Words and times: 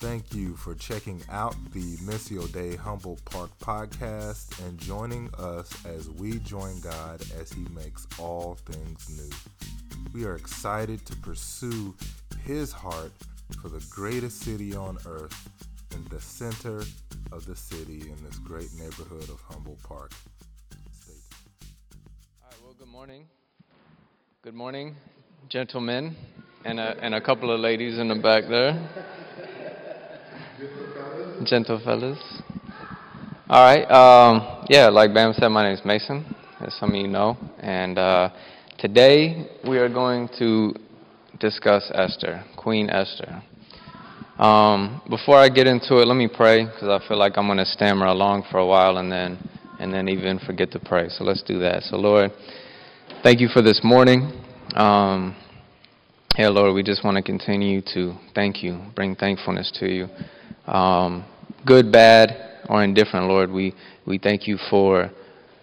Thank 0.00 0.32
you 0.32 0.54
for 0.54 0.76
checking 0.76 1.20
out 1.28 1.56
the 1.72 1.96
Missio 1.96 2.50
Dei 2.52 2.76
Humboldt 2.76 3.24
Park 3.24 3.50
podcast 3.58 4.64
and 4.64 4.78
joining 4.78 5.28
us 5.36 5.84
as 5.84 6.08
we 6.08 6.38
join 6.38 6.78
God 6.78 7.20
as 7.36 7.52
He 7.52 7.66
makes 7.74 8.06
all 8.16 8.56
things 8.64 9.08
new. 9.18 9.28
We 10.14 10.24
are 10.24 10.36
excited 10.36 11.04
to 11.06 11.16
pursue 11.16 11.96
His 12.44 12.70
heart 12.70 13.10
for 13.60 13.70
the 13.70 13.84
greatest 13.90 14.40
city 14.40 14.72
on 14.72 14.98
earth 15.04 15.50
in 15.92 16.04
the 16.10 16.20
center 16.20 16.84
of 17.32 17.44
the 17.46 17.56
city 17.56 18.02
in 18.02 18.24
this 18.24 18.38
great 18.38 18.72
neighborhood 18.78 19.28
of 19.28 19.40
Humboldt 19.48 19.82
Park. 19.82 20.12
All 22.40 22.48
right, 22.48 22.54
well, 22.62 22.74
good 22.78 22.86
morning. 22.86 23.26
Good 24.42 24.54
morning, 24.54 24.94
gentlemen, 25.48 26.14
and 26.64 26.78
a, 26.78 26.96
and 27.02 27.16
a 27.16 27.20
couple 27.20 27.50
of 27.50 27.58
ladies 27.58 27.98
in 27.98 28.06
the 28.06 28.14
back 28.14 28.46
there. 28.46 28.78
Gentle 31.44 31.80
fellas. 31.84 32.18
All 33.48 33.62
right. 33.62 33.84
Um, 33.84 34.64
yeah, 34.68 34.88
like 34.88 35.14
Bam 35.14 35.32
said, 35.32 35.48
my 35.50 35.62
name 35.62 35.74
is 35.74 35.84
Mason, 35.84 36.34
as 36.60 36.74
some 36.74 36.90
of 36.90 36.96
you 36.96 37.06
know. 37.06 37.36
And 37.60 37.96
uh, 37.96 38.30
today 38.76 39.46
we 39.68 39.78
are 39.78 39.88
going 39.88 40.28
to 40.40 40.74
discuss 41.38 41.88
Esther, 41.94 42.44
Queen 42.56 42.90
Esther. 42.90 43.40
Um, 44.38 45.00
before 45.08 45.36
I 45.36 45.48
get 45.48 45.68
into 45.68 45.98
it, 45.98 46.08
let 46.08 46.16
me 46.16 46.28
pray 46.28 46.64
because 46.64 46.88
I 46.88 47.06
feel 47.06 47.18
like 47.18 47.34
I'm 47.36 47.46
going 47.46 47.58
to 47.58 47.66
stammer 47.66 48.06
along 48.06 48.44
for 48.50 48.58
a 48.58 48.66
while 48.66 48.98
and 48.98 49.12
then 49.12 49.38
and 49.78 49.94
then 49.94 50.08
even 50.08 50.40
forget 50.40 50.72
to 50.72 50.80
pray. 50.80 51.08
So 51.08 51.22
let's 51.22 51.42
do 51.44 51.60
that. 51.60 51.84
So 51.84 51.96
Lord, 51.96 52.32
thank 53.22 53.38
you 53.38 53.46
for 53.46 53.62
this 53.62 53.80
morning. 53.84 54.42
Um, 54.74 55.36
yeah, 56.36 56.48
Lord, 56.48 56.74
we 56.74 56.82
just 56.82 57.04
want 57.04 57.16
to 57.16 57.22
continue 57.22 57.80
to 57.94 58.14
thank 58.34 58.64
you, 58.64 58.80
bring 58.96 59.14
thankfulness 59.14 59.70
to 59.78 59.86
you 59.86 60.08
um, 60.68 61.24
good, 61.66 61.90
bad, 61.90 62.60
or 62.68 62.84
indifferent, 62.84 63.26
Lord, 63.26 63.50
we, 63.50 63.74
we 64.06 64.18
thank 64.18 64.46
you 64.46 64.58
for 64.70 65.10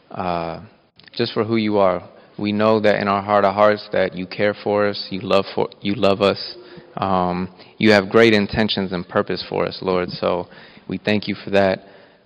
uh, 0.09 0.65
just 1.13 1.33
for 1.33 1.43
who 1.43 1.57
you 1.57 1.77
are. 1.77 2.09
We 2.37 2.51
know 2.51 2.79
that 2.81 2.99
in 2.99 3.07
our 3.07 3.21
heart 3.21 3.45
of 3.45 3.53
hearts 3.53 3.87
that 3.91 4.15
you 4.15 4.25
care 4.25 4.55
for 4.63 4.87
us, 4.87 5.07
you 5.09 5.21
love 5.21 5.45
for 5.53 5.69
you 5.81 5.95
love 5.95 6.21
us, 6.21 6.57
um, 6.97 7.53
you 7.77 7.91
have 7.91 8.09
great 8.09 8.33
intentions 8.33 8.91
and 8.91 9.07
purpose 9.07 9.45
for 9.47 9.65
us, 9.65 9.79
Lord. 9.81 10.09
So 10.09 10.47
we 10.89 10.97
thank 10.97 11.27
you 11.27 11.35
for 11.35 11.51
that, 11.51 11.79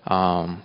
um, 0.07 0.63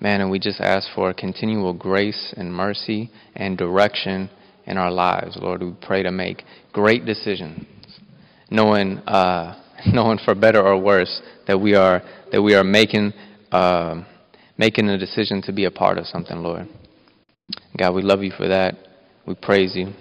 man. 0.00 0.20
And 0.20 0.30
we 0.30 0.38
just 0.38 0.60
ask 0.60 0.88
for 0.94 1.14
continual 1.14 1.72
grace 1.72 2.34
and 2.36 2.52
mercy 2.52 3.10
and 3.34 3.56
direction 3.56 4.28
in 4.66 4.76
our 4.76 4.90
lives, 4.90 5.38
Lord. 5.40 5.62
We 5.62 5.74
pray 5.80 6.02
to 6.02 6.10
make 6.10 6.42
great 6.72 7.06
decisions, 7.06 7.64
knowing. 8.50 8.98
Uh, 9.06 9.56
knowing 9.92 10.18
for 10.24 10.34
better 10.34 10.60
or 10.60 10.78
worse 10.78 11.20
that 11.46 11.58
we 11.58 11.74
are 11.74 12.02
that 12.32 12.42
we 12.42 12.54
are 12.54 12.64
making 12.64 13.12
uh, 13.52 14.02
making 14.58 14.88
a 14.88 14.98
decision 14.98 15.42
to 15.42 15.52
be 15.52 15.64
a 15.64 15.70
part 15.70 15.98
of 15.98 16.06
something, 16.06 16.36
Lord. 16.36 16.68
God, 17.76 17.94
we 17.94 18.02
love 18.02 18.22
you 18.22 18.30
for 18.30 18.48
that. 18.48 18.76
We 19.26 19.34
praise 19.34 19.74
you. 19.74 19.92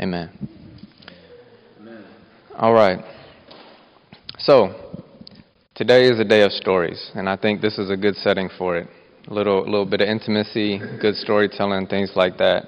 Amen. 0.00 0.30
Amen. 1.80 2.04
All 2.56 2.72
right. 2.72 3.04
So 4.38 5.02
today 5.74 6.04
is 6.04 6.20
a 6.20 6.24
day 6.24 6.42
of 6.42 6.52
stories, 6.52 7.10
and 7.14 7.28
I 7.28 7.36
think 7.36 7.60
this 7.60 7.78
is 7.78 7.90
a 7.90 7.96
good 7.96 8.16
setting 8.16 8.48
for 8.58 8.76
it. 8.76 8.88
A 9.26 9.32
little, 9.32 9.62
little 9.64 9.86
bit 9.86 10.02
of 10.02 10.08
intimacy, 10.08 10.78
good 11.00 11.14
storytelling, 11.16 11.86
things 11.86 12.12
like 12.14 12.36
that. 12.38 12.64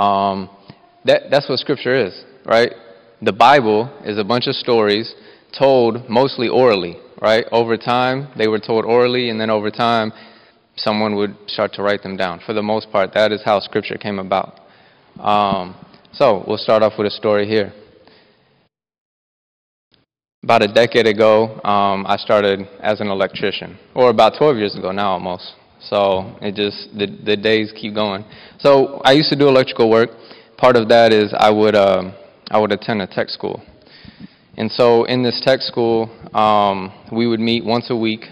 Um, 0.00 0.50
that 1.04 1.30
that's 1.30 1.48
what 1.48 1.58
Scripture 1.58 1.94
is, 2.06 2.24
right? 2.44 2.72
The 3.22 3.32
Bible 3.32 3.90
is 4.04 4.18
a 4.18 4.24
bunch 4.24 4.46
of 4.46 4.54
stories 4.56 5.14
told 5.58 6.08
mostly 6.08 6.48
orally, 6.48 6.96
right? 7.20 7.44
Over 7.52 7.76
time, 7.76 8.28
they 8.36 8.48
were 8.48 8.58
told 8.58 8.84
orally, 8.84 9.30
and 9.30 9.40
then 9.40 9.50
over 9.50 9.70
time, 9.70 10.12
someone 10.76 11.14
would 11.16 11.36
start 11.46 11.72
to 11.74 11.82
write 11.82 12.02
them 12.02 12.16
down. 12.16 12.40
For 12.44 12.52
the 12.52 12.62
most 12.62 12.90
part, 12.90 13.14
that 13.14 13.32
is 13.32 13.42
how 13.44 13.60
Scripture 13.60 13.96
came 13.96 14.18
about. 14.18 14.60
Um, 15.18 15.74
so, 16.12 16.44
we'll 16.46 16.58
start 16.58 16.82
off 16.82 16.94
with 16.98 17.06
a 17.06 17.10
story 17.10 17.46
here. 17.46 17.72
About 20.42 20.62
a 20.62 20.68
decade 20.68 21.06
ago, 21.06 21.60
um, 21.64 22.04
I 22.06 22.16
started 22.18 22.68
as 22.80 23.00
an 23.00 23.08
electrician, 23.08 23.78
or 23.94 24.10
about 24.10 24.34
12 24.36 24.56
years 24.58 24.76
ago 24.76 24.92
now 24.92 25.12
almost. 25.12 25.54
So 25.88 26.36
it 26.40 26.54
just 26.54 26.96
the 26.96 27.06
the 27.06 27.36
days 27.36 27.72
keep 27.76 27.94
going. 27.94 28.24
So 28.58 29.00
I 29.04 29.12
used 29.12 29.30
to 29.30 29.36
do 29.36 29.48
electrical 29.48 29.90
work. 29.90 30.10
Part 30.56 30.76
of 30.76 30.88
that 30.88 31.12
is 31.12 31.34
I 31.36 31.50
would 31.50 31.74
um, 31.74 32.14
I 32.50 32.58
would 32.58 32.72
attend 32.72 33.02
a 33.02 33.06
tech 33.06 33.28
school. 33.28 33.62
And 34.56 34.70
so 34.70 35.04
in 35.04 35.22
this 35.22 35.40
tech 35.44 35.60
school, 35.60 36.10
um, 36.34 36.92
we 37.12 37.26
would 37.26 37.40
meet 37.40 37.64
once 37.64 37.90
a 37.90 37.96
week 37.96 38.26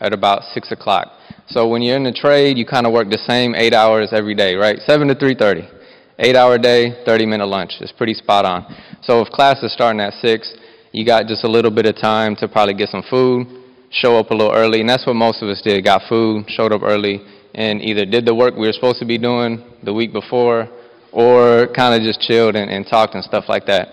at 0.00 0.12
about 0.12 0.42
6 0.54 0.72
o'clock. 0.72 1.08
So 1.48 1.66
when 1.68 1.82
you're 1.82 1.96
in 1.96 2.04
the 2.04 2.12
trade, 2.12 2.56
you 2.58 2.66
kind 2.66 2.86
of 2.86 2.92
work 2.92 3.08
the 3.10 3.18
same 3.18 3.54
eight 3.54 3.74
hours 3.74 4.10
every 4.12 4.34
day, 4.34 4.54
right? 4.54 4.78
7 4.86 5.08
to 5.08 5.14
3.30. 5.14 5.74
Eight 6.20 6.34
hour 6.34 6.58
day, 6.58 7.04
30 7.04 7.26
minute 7.26 7.46
lunch. 7.46 7.74
It's 7.80 7.92
pretty 7.92 8.14
spot 8.14 8.44
on. 8.44 8.66
So 9.02 9.20
if 9.20 9.28
class 9.28 9.62
is 9.62 9.72
starting 9.72 10.00
at 10.00 10.14
6, 10.14 10.54
you 10.92 11.06
got 11.06 11.26
just 11.26 11.44
a 11.44 11.48
little 11.48 11.70
bit 11.70 11.86
of 11.86 11.96
time 11.96 12.34
to 12.36 12.48
probably 12.48 12.74
get 12.74 12.88
some 12.88 13.04
food, 13.08 13.46
show 13.90 14.18
up 14.18 14.30
a 14.30 14.34
little 14.34 14.52
early, 14.52 14.80
and 14.80 14.88
that's 14.88 15.06
what 15.06 15.14
most 15.14 15.42
of 15.42 15.48
us 15.48 15.62
did. 15.62 15.84
Got 15.84 16.02
food, 16.08 16.46
showed 16.48 16.72
up 16.72 16.82
early, 16.82 17.20
and 17.54 17.80
either 17.82 18.04
did 18.04 18.26
the 18.26 18.34
work 18.34 18.54
we 18.54 18.66
were 18.66 18.72
supposed 18.72 18.98
to 18.98 19.06
be 19.06 19.16
doing 19.16 19.62
the 19.84 19.94
week 19.94 20.12
before, 20.12 20.68
or 21.12 21.68
kind 21.74 21.94
of 21.94 22.02
just 22.02 22.20
chilled 22.20 22.56
and, 22.56 22.70
and 22.70 22.86
talked 22.86 23.14
and 23.14 23.22
stuff 23.22 23.44
like 23.48 23.66
that. 23.66 23.88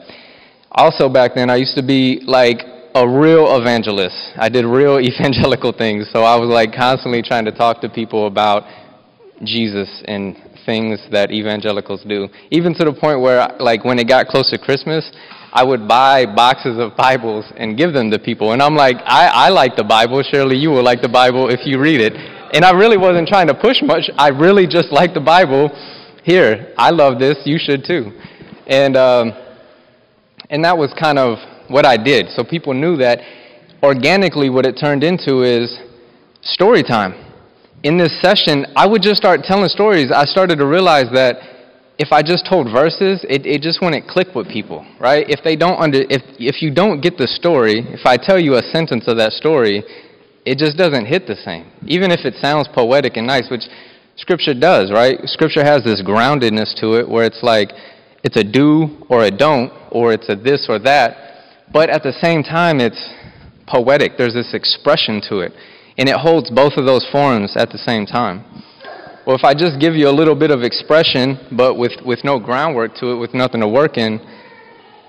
Also, 0.75 1.08
back 1.08 1.36
then, 1.36 1.50
I 1.50 1.56
used 1.56 1.75
to 1.78 1.84
be 1.84 2.19
like 2.25 2.59
a 2.96 3.08
real 3.08 3.56
evangelist. 3.56 4.16
I 4.36 4.50
did 4.50 4.66
real 4.66 5.00
evangelical 5.12 5.72
things. 5.72 6.09
So 6.12 6.24
I 6.24 6.36
was 6.36 6.50
like 6.50 6.75
constantly 6.75 7.22
trying 7.22 7.46
to 7.46 7.52
talk 7.52 7.80
to 7.81 7.90
people 7.90 8.28
about 8.28 8.63
Jesus 9.44 10.03
and 10.06 10.35
things 10.66 11.00
that 11.12 11.31
evangelicals 11.31 12.03
do. 12.03 12.28
Even 12.52 12.74
to 12.75 12.84
the 12.84 12.91
point 12.91 13.22
where, 13.22 13.47
like, 13.59 13.85
when 13.85 14.00
it 14.00 14.08
got 14.09 14.28
close 14.28 14.50
to 14.52 14.58
Christmas, 14.58 15.09
I 15.53 15.64
would 15.64 15.88
buy 15.88 16.25
boxes 16.25 16.78
of 16.78 16.97
Bibles 16.97 17.46
and 17.56 17.78
give 17.78 17.94
them 17.94 18.12
to 18.12 18.19
people. 18.19 18.52
And 18.52 18.62
I'm 18.62 18.75
like, 18.75 18.97
I, 19.06 19.47
I 19.47 19.50
like 19.50 19.78
the 19.78 19.84
Bible. 19.85 20.24
Surely 20.30 20.58
you 20.58 20.72
will 20.72 20.84
like 20.84 21.02
the 21.02 21.09
Bible 21.09 21.50
if 21.50 21.62
you 21.66 21.80
read 21.80 22.02
it. 22.02 22.14
And 22.53 22.66
I 22.66 22.72
really 22.72 22.97
wasn't 22.97 23.30
trying 23.30 23.47
to 23.47 23.53
push 23.53 23.81
much. 23.81 24.09
I 24.18 24.30
really 24.30 24.68
just 24.68 24.91
like 24.91 25.14
the 25.14 25.22
Bible. 25.22 25.69
Here, 26.24 26.74
I 26.78 26.90
love 26.90 27.19
this. 27.19 27.38
You 27.46 27.58
should 27.58 27.85
too. 27.85 28.12
And, 28.68 28.97
um, 28.97 29.45
and 30.50 30.64
that 30.64 30.78
was 30.78 30.94
kind 31.00 31.20
of 31.20 31.38
what 31.70 31.86
I 31.86 31.98
did. 31.98 32.30
So 32.30 32.44
people 32.44 32.74
knew 32.74 32.98
that 32.98 33.20
organically 33.84 34.50
what 34.50 34.66
it 34.66 34.78
turned 34.80 35.04
into 35.04 35.44
is 35.44 35.80
story 36.42 36.84
time. 36.84 37.14
In 37.84 37.98
this 37.98 38.20
session, 38.22 38.66
I 38.76 38.88
would 38.88 39.02
just 39.02 39.18
start 39.18 39.42
telling 39.44 39.70
stories. 39.70 40.12
I 40.12 40.26
started 40.26 40.58
to 40.58 40.66
realize 40.66 41.06
that 41.14 41.38
if 41.98 42.12
I 42.12 42.22
just 42.22 42.46
told 42.50 42.68
verses, 42.72 43.24
it, 43.30 43.46
it 43.46 43.62
just 43.62 43.82
wouldn't 43.82 44.08
click 44.08 44.36
with 44.36 44.50
people, 44.50 44.86
right? 45.00 45.26
If 45.30 45.44
they 45.44 45.56
don't 45.56 45.80
under 45.80 46.02
if 46.10 46.22
if 46.40 46.62
you 46.62 46.74
don't 46.74 47.00
get 47.00 47.18
the 47.18 47.28
story, 47.28 47.86
if 47.88 48.06
I 48.06 48.18
tell 48.18 48.40
you 48.40 48.56
a 48.56 48.64
sentence 48.74 49.08
of 49.08 49.18
that 49.18 49.32
story, 49.32 49.84
it 50.46 50.58
just 50.58 50.78
doesn't 50.78 51.06
hit 51.06 51.26
the 51.28 51.36
same. 51.36 51.72
Even 51.88 52.12
if 52.12 52.26
it 52.26 52.36
sounds 52.42 52.68
poetic 52.74 53.18
and 53.18 53.26
nice, 53.26 53.50
which 53.50 53.64
scripture 54.18 54.54
does, 54.54 54.92
right? 54.92 55.18
Scripture 55.26 55.64
has 55.64 55.84
this 55.84 56.02
groundedness 56.02 56.76
to 56.82 57.00
it 57.00 57.08
where 57.08 57.26
it's 57.26 57.44
like 57.44 57.72
it's 58.25 58.38
a 58.38 58.44
do 58.44 59.06
or 59.08 59.24
a 59.24 59.30
don't, 59.30 59.72
or 59.91 60.12
it's 60.12 60.28
a 60.30 60.36
this 60.36 60.66
or 60.68 60.80
that, 60.80 61.13
but 61.72 61.91
at 61.91 62.02
the 62.02 62.12
same 62.12 62.41
time, 62.41 62.81
it's 62.81 63.13
poetic. 63.68 64.13
There's 64.18 64.34
this 64.34 64.52
expression 64.56 65.22
to 65.30 65.46
it, 65.46 65.53
and 66.00 66.09
it 66.09 66.16
holds 66.16 66.50
both 66.50 66.74
of 66.75 66.88
those 66.88 67.06
forms 67.12 67.56
at 67.56 67.69
the 67.69 67.78
same 67.78 68.08
time. 68.08 68.44
Well, 69.28 69.35
if 69.35 69.44
I 69.44 69.53
just 69.53 69.80
give 69.80 69.94
you 69.94 70.09
a 70.09 70.16
little 70.16 70.34
bit 70.34 70.50
of 70.50 70.62
expression, 70.62 71.38
but 71.56 71.78
with, 71.78 71.94
with 72.03 72.24
no 72.24 72.40
groundwork 72.40 72.96
to 72.96 73.12
it, 73.12 73.16
with 73.16 73.35
nothing 73.35 73.62
to 73.62 73.68
work 73.68 73.96
in, 73.97 74.19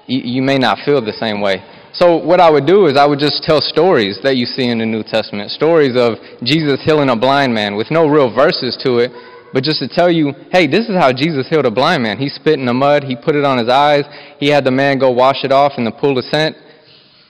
you, 0.07 0.21
you 0.37 0.43
may 0.43 0.59
not 0.59 0.85
feel 0.85 1.01
the 1.01 1.17
same 1.17 1.41
way. 1.41 1.65
So, 1.95 2.19
what 2.19 2.41
I 2.41 2.51
would 2.51 2.67
do 2.67 2.85
is 2.85 2.99
I 2.99 3.07
would 3.07 3.19
just 3.19 3.43
tell 3.45 3.63
stories 3.63 4.21
that 4.25 4.37
you 4.37 4.45
see 4.45 4.69
in 4.69 4.79
the 4.79 4.85
New 4.85 5.03
Testament 5.03 5.51
stories 5.53 5.97
of 5.97 6.21
Jesus 6.45 6.85
healing 6.85 7.09
a 7.09 7.17
blind 7.17 7.55
man 7.55 7.77
with 7.77 7.91
no 7.91 8.07
real 8.09 8.29
verses 8.29 8.77
to 8.85 8.99
it, 8.99 9.11
but 9.57 9.63
just 9.63 9.79
to 9.79 9.89
tell 9.89 10.11
you, 10.11 10.35
hey, 10.53 10.67
this 10.67 10.87
is 10.87 10.95
how 10.95 11.11
Jesus 11.15 11.49
healed 11.49 11.65
a 11.65 11.71
blind 11.71 12.03
man. 12.03 12.19
He 12.19 12.29
spit 12.29 12.59
in 12.59 12.67
the 12.67 12.75
mud, 12.75 13.05
he 13.05 13.17
put 13.17 13.35
it 13.35 13.43
on 13.43 13.57
his 13.57 13.71
eyes, 13.71 14.05
he 14.39 14.51
had 14.51 14.67
the 14.67 14.71
man 14.71 14.99
go 14.99 15.11
wash 15.11 15.45
it 15.45 15.51
off 15.51 15.73
in 15.79 15.85
the 15.87 15.93
pool 15.93 16.19
of 16.19 16.27
scent, 16.27 16.55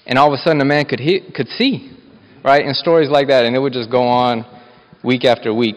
and 0.06 0.18
all 0.18 0.26
of 0.26 0.32
a 0.32 0.42
sudden 0.42 0.58
the 0.58 0.64
man 0.64 0.86
could, 0.86 0.98
hit, 0.98 1.32
could 1.36 1.46
see, 1.46 1.88
right? 2.44 2.66
And 2.66 2.74
stories 2.74 3.08
like 3.08 3.28
that, 3.28 3.44
and 3.44 3.54
it 3.54 3.60
would 3.60 3.72
just 3.72 3.92
go 3.92 4.02
on 4.02 4.44
week 5.04 5.24
after 5.24 5.54
week. 5.54 5.76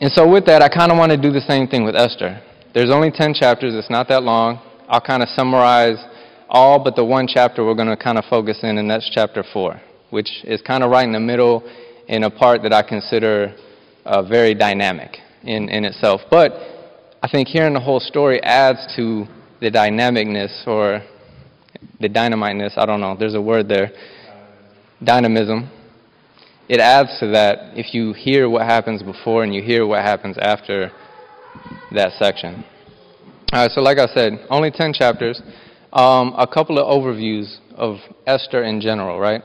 And 0.00 0.12
so, 0.12 0.30
with 0.30 0.46
that, 0.46 0.62
I 0.62 0.68
kind 0.68 0.92
of 0.92 0.96
want 0.96 1.10
to 1.10 1.18
do 1.18 1.32
the 1.32 1.40
same 1.40 1.66
thing 1.66 1.82
with 1.82 1.96
Esther. 1.96 2.40
There's 2.72 2.90
only 2.90 3.10
10 3.10 3.34
chapters, 3.34 3.74
it's 3.74 3.90
not 3.90 4.06
that 4.10 4.22
long. 4.22 4.60
I'll 4.88 5.00
kind 5.00 5.24
of 5.24 5.28
summarize 5.30 5.98
all 6.48 6.78
but 6.78 6.94
the 6.94 7.04
one 7.04 7.26
chapter 7.26 7.64
we're 7.64 7.74
going 7.74 7.88
to 7.88 7.96
kind 7.96 8.16
of 8.16 8.26
focus 8.30 8.60
in, 8.62 8.78
and 8.78 8.88
that's 8.88 9.10
chapter 9.12 9.42
4, 9.52 9.80
which 10.10 10.44
is 10.44 10.62
kind 10.62 10.84
of 10.84 10.92
right 10.92 11.04
in 11.04 11.10
the 11.10 11.18
middle 11.18 11.68
in 12.06 12.22
a 12.22 12.30
part 12.30 12.62
that 12.62 12.72
I 12.72 12.84
consider 12.84 13.56
uh, 14.04 14.22
very 14.22 14.54
dynamic 14.54 15.18
in, 15.42 15.68
in 15.68 15.84
itself. 15.84 16.20
But 16.30 16.52
I 17.22 17.28
think 17.28 17.48
hearing 17.48 17.74
the 17.74 17.80
whole 17.80 18.00
story 18.00 18.42
adds 18.42 18.78
to 18.96 19.26
the 19.60 19.70
dynamicness 19.70 20.66
or 20.66 21.02
the 22.00 22.08
dynamiteness, 22.08 22.74
I 22.76 22.86
don't 22.86 23.00
know, 23.00 23.16
there's 23.18 23.34
a 23.34 23.40
word 23.40 23.68
there, 23.68 23.90
dynamism. 25.02 25.70
It 26.68 26.80
adds 26.80 27.18
to 27.20 27.28
that 27.28 27.78
if 27.78 27.94
you 27.94 28.12
hear 28.12 28.48
what 28.48 28.66
happens 28.66 29.02
before 29.02 29.44
and 29.44 29.54
you 29.54 29.62
hear 29.62 29.86
what 29.86 30.02
happens 30.02 30.36
after 30.38 30.90
that 31.92 32.12
section. 32.18 32.64
All 33.52 33.60
right, 33.62 33.70
so 33.70 33.80
like 33.80 33.98
I 33.98 34.06
said, 34.12 34.32
only 34.50 34.70
10 34.70 34.94
chapters. 34.94 35.40
Um, 35.92 36.34
a 36.36 36.46
couple 36.46 36.78
of 36.78 36.86
overviews 36.86 37.58
of 37.74 37.96
Esther 38.26 38.64
in 38.64 38.80
general, 38.80 39.20
right? 39.20 39.42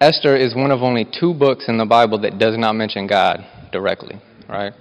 Esther 0.00 0.36
is 0.36 0.54
one 0.54 0.70
of 0.70 0.82
only 0.82 1.06
two 1.18 1.32
books 1.32 1.64
in 1.68 1.78
the 1.78 1.86
Bible 1.86 2.18
that 2.20 2.38
does 2.38 2.58
not 2.58 2.74
mention 2.74 3.06
God 3.06 3.44
directly, 3.72 4.16
right? 4.48 4.72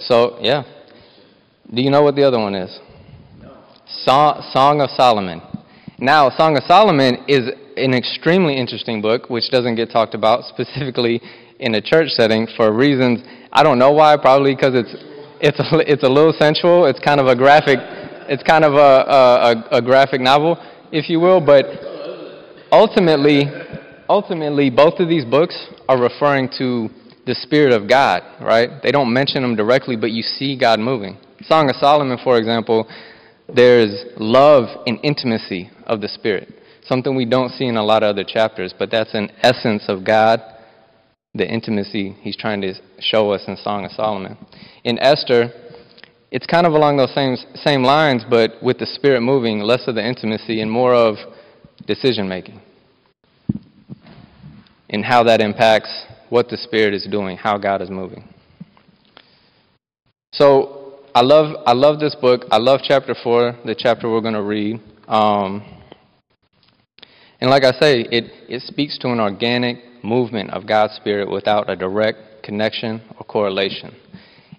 So, 0.00 0.38
yeah. 0.40 0.64
Do 1.72 1.82
you 1.82 1.90
know 1.90 2.02
what 2.02 2.14
the 2.14 2.24
other 2.24 2.38
one 2.38 2.54
is? 2.54 2.78
Song, 4.04 4.42
Song 4.52 4.80
of 4.80 4.90
Solomon. 4.90 5.40
Now, 5.98 6.30
Song 6.30 6.56
of 6.56 6.64
Solomon 6.64 7.24
is 7.28 7.48
an 7.76 7.94
extremely 7.94 8.56
interesting 8.56 9.00
book, 9.00 9.30
which 9.30 9.50
doesn't 9.50 9.76
get 9.76 9.90
talked 9.90 10.14
about 10.14 10.44
specifically 10.48 11.20
in 11.58 11.74
a 11.74 11.80
church 11.80 12.08
setting 12.10 12.46
for 12.56 12.72
reasons 12.72 13.20
I 13.54 13.62
don't 13.62 13.78
know 13.78 13.92
why. 13.92 14.16
Probably 14.16 14.54
because 14.54 14.74
it's 14.74 14.94
it's 15.40 15.60
a, 15.60 15.78
it's 15.90 16.02
a 16.02 16.08
little 16.08 16.34
sensual. 16.36 16.86
It's 16.86 16.98
kind 16.98 17.20
of 17.20 17.28
a 17.28 17.36
graphic. 17.36 17.78
It's 18.26 18.42
kind 18.42 18.64
of 18.64 18.74
a, 18.74 19.68
a, 19.70 19.78
a 19.78 19.82
graphic 19.82 20.20
novel, 20.20 20.58
if 20.90 21.08
you 21.08 21.20
will. 21.20 21.40
But 21.40 21.66
ultimately, 22.72 23.44
ultimately, 24.08 24.70
both 24.70 24.98
of 24.98 25.08
these 25.08 25.24
books 25.24 25.56
are 25.88 26.00
referring 26.00 26.48
to 26.58 26.88
the 27.26 27.34
Spirit 27.34 27.72
of 27.72 27.88
God, 27.88 28.22
right? 28.40 28.82
They 28.82 28.90
don't 28.90 29.12
mention 29.12 29.42
them 29.42 29.56
directly, 29.56 29.96
but 29.96 30.10
you 30.10 30.22
see 30.22 30.56
God 30.58 30.78
moving. 30.78 31.18
Song 31.42 31.68
of 31.70 31.76
Solomon, 31.76 32.18
for 32.22 32.38
example, 32.38 32.88
there's 33.48 34.04
love 34.16 34.82
and 34.86 34.98
intimacy 35.02 35.70
of 35.86 36.00
the 36.00 36.08
Spirit, 36.08 36.48
something 36.84 37.14
we 37.14 37.24
don't 37.24 37.50
see 37.50 37.66
in 37.66 37.76
a 37.76 37.84
lot 37.84 38.02
of 38.02 38.10
other 38.10 38.24
chapters, 38.24 38.74
but 38.78 38.90
that's 38.90 39.14
an 39.14 39.30
essence 39.42 39.84
of 39.88 40.04
God, 40.04 40.40
the 41.34 41.46
intimacy 41.46 42.16
he's 42.20 42.36
trying 42.36 42.60
to 42.62 42.74
show 43.00 43.30
us 43.30 43.42
in 43.48 43.56
Song 43.56 43.84
of 43.84 43.92
Solomon. 43.92 44.36
In 44.84 44.98
Esther, 44.98 45.52
it's 46.30 46.46
kind 46.46 46.66
of 46.66 46.72
along 46.72 46.96
those 46.96 47.14
same, 47.14 47.36
same 47.54 47.82
lines, 47.82 48.24
but 48.28 48.62
with 48.62 48.78
the 48.78 48.86
Spirit 48.86 49.20
moving, 49.20 49.60
less 49.60 49.86
of 49.86 49.94
the 49.94 50.06
intimacy 50.06 50.60
and 50.60 50.70
more 50.70 50.94
of 50.94 51.16
decision 51.86 52.28
making 52.28 52.60
and 54.94 55.04
how 55.04 55.24
that 55.24 55.40
impacts 55.40 56.06
what 56.34 56.48
the 56.48 56.56
Spirit 56.56 56.92
is 56.94 57.06
doing, 57.08 57.36
how 57.36 57.56
God 57.56 57.80
is 57.80 57.88
moving. 57.88 58.24
So 60.32 60.98
I 61.14 61.20
love 61.20 61.62
I 61.64 61.74
love 61.74 62.00
this 62.00 62.16
book. 62.16 62.42
I 62.50 62.58
love 62.58 62.80
chapter 62.82 63.14
four, 63.22 63.56
the 63.64 63.76
chapter 63.78 64.10
we're 64.10 64.20
going 64.20 64.34
to 64.34 64.42
read. 64.42 64.80
Um, 65.06 65.62
and 67.40 67.48
like 67.50 67.62
I 67.62 67.70
say, 67.78 68.00
it, 68.10 68.24
it 68.48 68.62
speaks 68.62 68.98
to 68.98 69.12
an 69.12 69.20
organic 69.20 69.76
movement 70.02 70.50
of 70.50 70.66
God's 70.66 70.94
Spirit 70.94 71.30
without 71.30 71.70
a 71.70 71.76
direct 71.76 72.18
connection 72.42 73.00
or 73.16 73.24
correlation. 73.24 73.94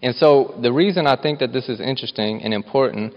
And 0.01 0.15
so 0.15 0.57
the 0.61 0.71
reason 0.71 1.05
I 1.05 1.21
think 1.21 1.39
that 1.39 1.51
this 1.51 1.67
is 1.67 1.81
interesting 1.81 2.41
and 2.41 2.53
important 2.53 3.13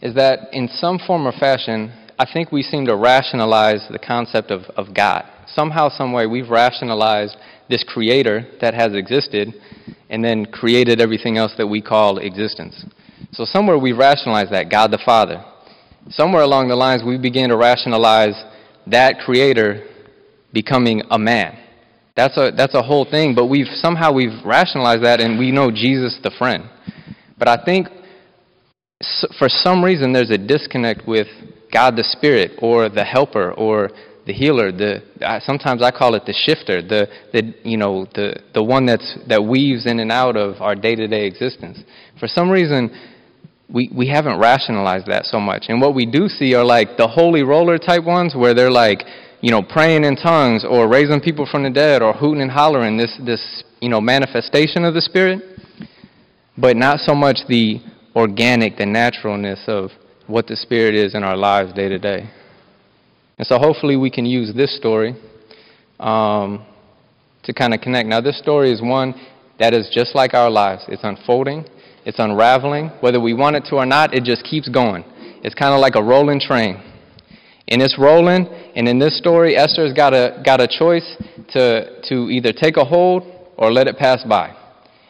is 0.00 0.14
that 0.14 0.48
in 0.52 0.68
some 0.68 0.98
form 1.06 1.26
or 1.26 1.32
fashion, 1.32 1.92
I 2.18 2.26
think 2.32 2.52
we 2.52 2.62
seem 2.62 2.86
to 2.86 2.96
rationalize 2.96 3.86
the 3.90 3.98
concept 3.98 4.50
of, 4.50 4.62
of 4.76 4.94
God. 4.94 5.24
Somehow, 5.54 5.90
some 5.90 6.12
way, 6.12 6.26
we've 6.26 6.48
rationalized 6.48 7.36
this 7.68 7.84
creator 7.86 8.46
that 8.60 8.74
has 8.74 8.94
existed 8.94 9.54
and 10.10 10.24
then 10.24 10.46
created 10.46 11.00
everything 11.00 11.36
else 11.36 11.52
that 11.58 11.66
we 11.66 11.82
call 11.82 12.18
existence. 12.18 12.84
So 13.32 13.44
somewhere 13.44 13.78
we 13.78 13.92
rationalize 13.92 14.50
that, 14.50 14.70
God 14.70 14.90
the 14.90 15.00
Father. 15.04 15.44
Somewhere 16.10 16.42
along 16.42 16.68
the 16.68 16.76
lines 16.76 17.02
we 17.04 17.18
begin 17.18 17.50
to 17.50 17.56
rationalize 17.56 18.42
that 18.86 19.18
creator 19.18 19.86
becoming 20.52 21.02
a 21.10 21.18
man. 21.18 21.58
That's 22.16 22.36
a, 22.36 22.50
that's 22.56 22.74
a 22.74 22.82
whole 22.82 23.04
thing, 23.08 23.34
but 23.34 23.46
we've 23.46 23.68
somehow 23.74 24.12
we've 24.12 24.44
rationalized 24.44 25.04
that 25.04 25.20
and 25.20 25.38
we 25.38 25.52
know 25.52 25.70
Jesus 25.70 26.18
the 26.22 26.32
friend. 26.38 26.64
But 27.38 27.48
I 27.48 27.62
think 27.64 27.88
for 29.38 29.48
some 29.48 29.84
reason 29.84 30.12
there's 30.12 30.30
a 30.30 30.38
disconnect 30.38 31.06
with 31.06 31.28
God 31.72 31.96
the 31.96 32.02
Spirit 32.02 32.52
or 32.60 32.88
the 32.88 33.04
helper 33.04 33.52
or 33.52 33.90
the 34.28 34.34
healer, 34.34 34.70
the 34.70 35.00
sometimes 35.40 35.82
I 35.82 35.90
call 35.90 36.14
it 36.14 36.26
the 36.26 36.34
shifter, 36.34 36.82
the 36.82 37.08
the 37.32 37.54
you 37.64 37.78
know 37.78 38.04
the 38.14 38.36
the 38.52 38.62
one 38.62 38.84
that's 38.84 39.16
that 39.26 39.42
weaves 39.42 39.86
in 39.86 40.00
and 40.00 40.12
out 40.12 40.36
of 40.36 40.60
our 40.60 40.74
day-to-day 40.74 41.24
existence. 41.26 41.78
For 42.20 42.28
some 42.28 42.50
reason, 42.50 42.90
we 43.72 43.90
we 43.90 44.06
haven't 44.06 44.38
rationalized 44.38 45.06
that 45.06 45.24
so 45.24 45.40
much, 45.40 45.64
and 45.70 45.80
what 45.80 45.94
we 45.94 46.04
do 46.04 46.28
see 46.28 46.54
are 46.54 46.62
like 46.62 46.98
the 46.98 47.08
holy 47.08 47.42
roller 47.42 47.78
type 47.78 48.04
ones 48.04 48.34
where 48.36 48.52
they're 48.52 48.70
like 48.70 49.02
you 49.40 49.50
know 49.50 49.62
praying 49.62 50.04
in 50.04 50.14
tongues 50.14 50.62
or 50.62 50.86
raising 50.88 51.22
people 51.22 51.48
from 51.50 51.62
the 51.62 51.70
dead 51.70 52.02
or 52.02 52.12
hooting 52.12 52.42
and 52.42 52.50
hollering 52.50 52.98
this 52.98 53.18
this 53.24 53.64
you 53.80 53.88
know 53.88 53.98
manifestation 53.98 54.84
of 54.84 54.92
the 54.92 55.00
spirit, 55.00 55.40
but 56.58 56.76
not 56.76 57.00
so 57.00 57.14
much 57.14 57.38
the 57.48 57.80
organic, 58.14 58.76
the 58.76 58.84
naturalness 58.84 59.60
of 59.68 59.88
what 60.26 60.46
the 60.46 60.56
spirit 60.56 60.94
is 60.94 61.14
in 61.14 61.24
our 61.24 61.36
lives 61.36 61.72
day 61.72 61.88
to 61.88 61.98
day. 61.98 62.28
And 63.38 63.46
so 63.46 63.58
hopefully 63.58 63.96
we 63.96 64.10
can 64.10 64.26
use 64.26 64.52
this 64.54 64.76
story 64.76 65.14
um, 66.00 66.66
to 67.44 67.52
kind 67.52 67.72
of 67.72 67.80
connect. 67.80 68.08
Now, 68.08 68.20
this 68.20 68.38
story 68.38 68.72
is 68.72 68.82
one 68.82 69.14
that 69.58 69.74
is 69.74 69.88
just 69.92 70.14
like 70.14 70.34
our 70.34 70.50
lives. 70.50 70.84
It's 70.88 71.04
unfolding, 71.04 71.64
it's 72.04 72.18
unraveling. 72.18 72.90
Whether 73.00 73.20
we 73.20 73.34
want 73.34 73.56
it 73.56 73.64
to 73.70 73.76
or 73.76 73.86
not, 73.86 74.14
it 74.14 74.24
just 74.24 74.44
keeps 74.44 74.68
going. 74.68 75.04
It's 75.42 75.54
kind 75.54 75.72
of 75.72 75.80
like 75.80 75.94
a 75.94 76.02
rolling 76.02 76.40
train. 76.40 76.82
And 77.68 77.82
it's 77.82 77.98
rolling, 77.98 78.46
and 78.74 78.88
in 78.88 78.98
this 78.98 79.18
story, 79.18 79.54
Esther's 79.54 79.92
got 79.92 80.14
a, 80.14 80.42
got 80.42 80.60
a 80.60 80.66
choice 80.66 81.04
to, 81.50 82.00
to 82.08 82.30
either 82.30 82.50
take 82.50 82.78
a 82.78 82.84
hold 82.84 83.24
or 83.58 83.70
let 83.70 83.86
it 83.86 83.98
pass 83.98 84.24
by. 84.24 84.56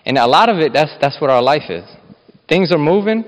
And 0.05 0.19
a 0.19 0.27
lot 0.27 0.49
of 0.49 0.59
it, 0.59 0.73
that's, 0.73 0.91
that's 1.01 1.21
what 1.21 1.31
our 1.31 1.41
life 1.41 1.71
is. 1.71 1.85
Things 2.49 2.73
are 2.73 2.79
moving, 2.79 3.25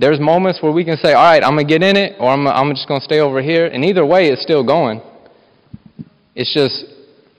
there's 0.00 0.18
moments 0.18 0.62
where 0.62 0.72
we 0.72 0.82
can 0.82 0.96
say, 0.96 1.12
all 1.12 1.24
right, 1.24 1.44
I'm 1.44 1.54
going 1.54 1.66
to 1.66 1.72
get 1.72 1.82
in 1.82 1.94
it, 1.94 2.16
or 2.18 2.30
I'm, 2.30 2.46
I'm 2.46 2.70
just 2.70 2.88
going 2.88 3.00
to 3.00 3.04
stay 3.04 3.20
over 3.20 3.42
here. 3.42 3.66
And 3.66 3.84
either 3.84 4.04
way, 4.04 4.28
it's 4.28 4.42
still 4.42 4.64
going. 4.64 5.02
It's 6.34 6.52
just 6.54 6.86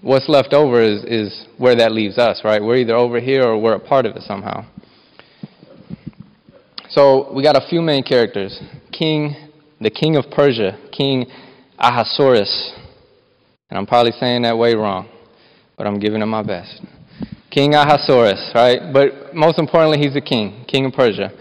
what's 0.02 0.30
left 0.30 0.54
over 0.54 0.80
is, 0.80 1.04
is 1.06 1.48
where 1.58 1.75
that 1.75 1.92
leaves 1.92 2.19
us, 2.19 2.42
right? 2.44 2.62
We're 2.62 2.78
either 2.78 2.96
over 2.96 3.19
here 3.19 3.44
or 3.44 3.60
we're 3.60 3.74
a 3.74 3.80
part 3.80 4.06
of 4.06 4.16
it 4.16 4.22
somehow. 4.22 4.66
So 6.90 7.34
we 7.34 7.42
got 7.42 7.56
a 7.56 7.68
few 7.68 7.81
main 7.81 8.04
characters 8.04 8.62
King, 8.92 9.36
the 9.80 9.90
king 9.90 10.16
of 10.16 10.25
Persia, 10.30 10.78
King 10.92 11.25
Ahasuerus. 11.80 12.74
And 13.72 13.80
I'm 13.80 13.88
probably 13.88 14.12
saying 14.19 14.44
that 14.44 14.56
way 14.58 14.75
wrong, 14.75 15.10
but 15.77 15.88
I'm 15.88 16.00
giving 16.00 16.22
it 16.22 16.27
my 16.27 16.44
best. 16.44 16.82
King 17.50 17.74
Ahasuerus, 17.74 18.51
right? 18.53 18.94
But 18.94 19.34
most 19.34 19.58
importantly, 19.58 19.98
he's 19.98 20.13
the 20.13 20.22
king, 20.22 20.63
king 20.68 20.86
of 20.86 20.94
Persia. 20.94 21.32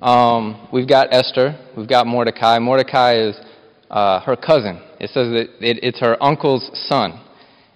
Um, 0.00 0.68
we've 0.72 0.88
got 0.88 1.08
Esther. 1.10 1.58
We've 1.76 1.88
got 1.88 2.06
Mordecai. 2.06 2.58
Mordecai 2.58 3.16
is 3.16 3.40
uh, 3.90 4.20
her 4.20 4.36
cousin. 4.36 4.82
It 5.00 5.10
says 5.10 5.28
that 5.28 5.48
it, 5.60 5.78
it's 5.82 6.00
her 6.00 6.22
uncle's 6.22 6.70
son. 6.88 7.22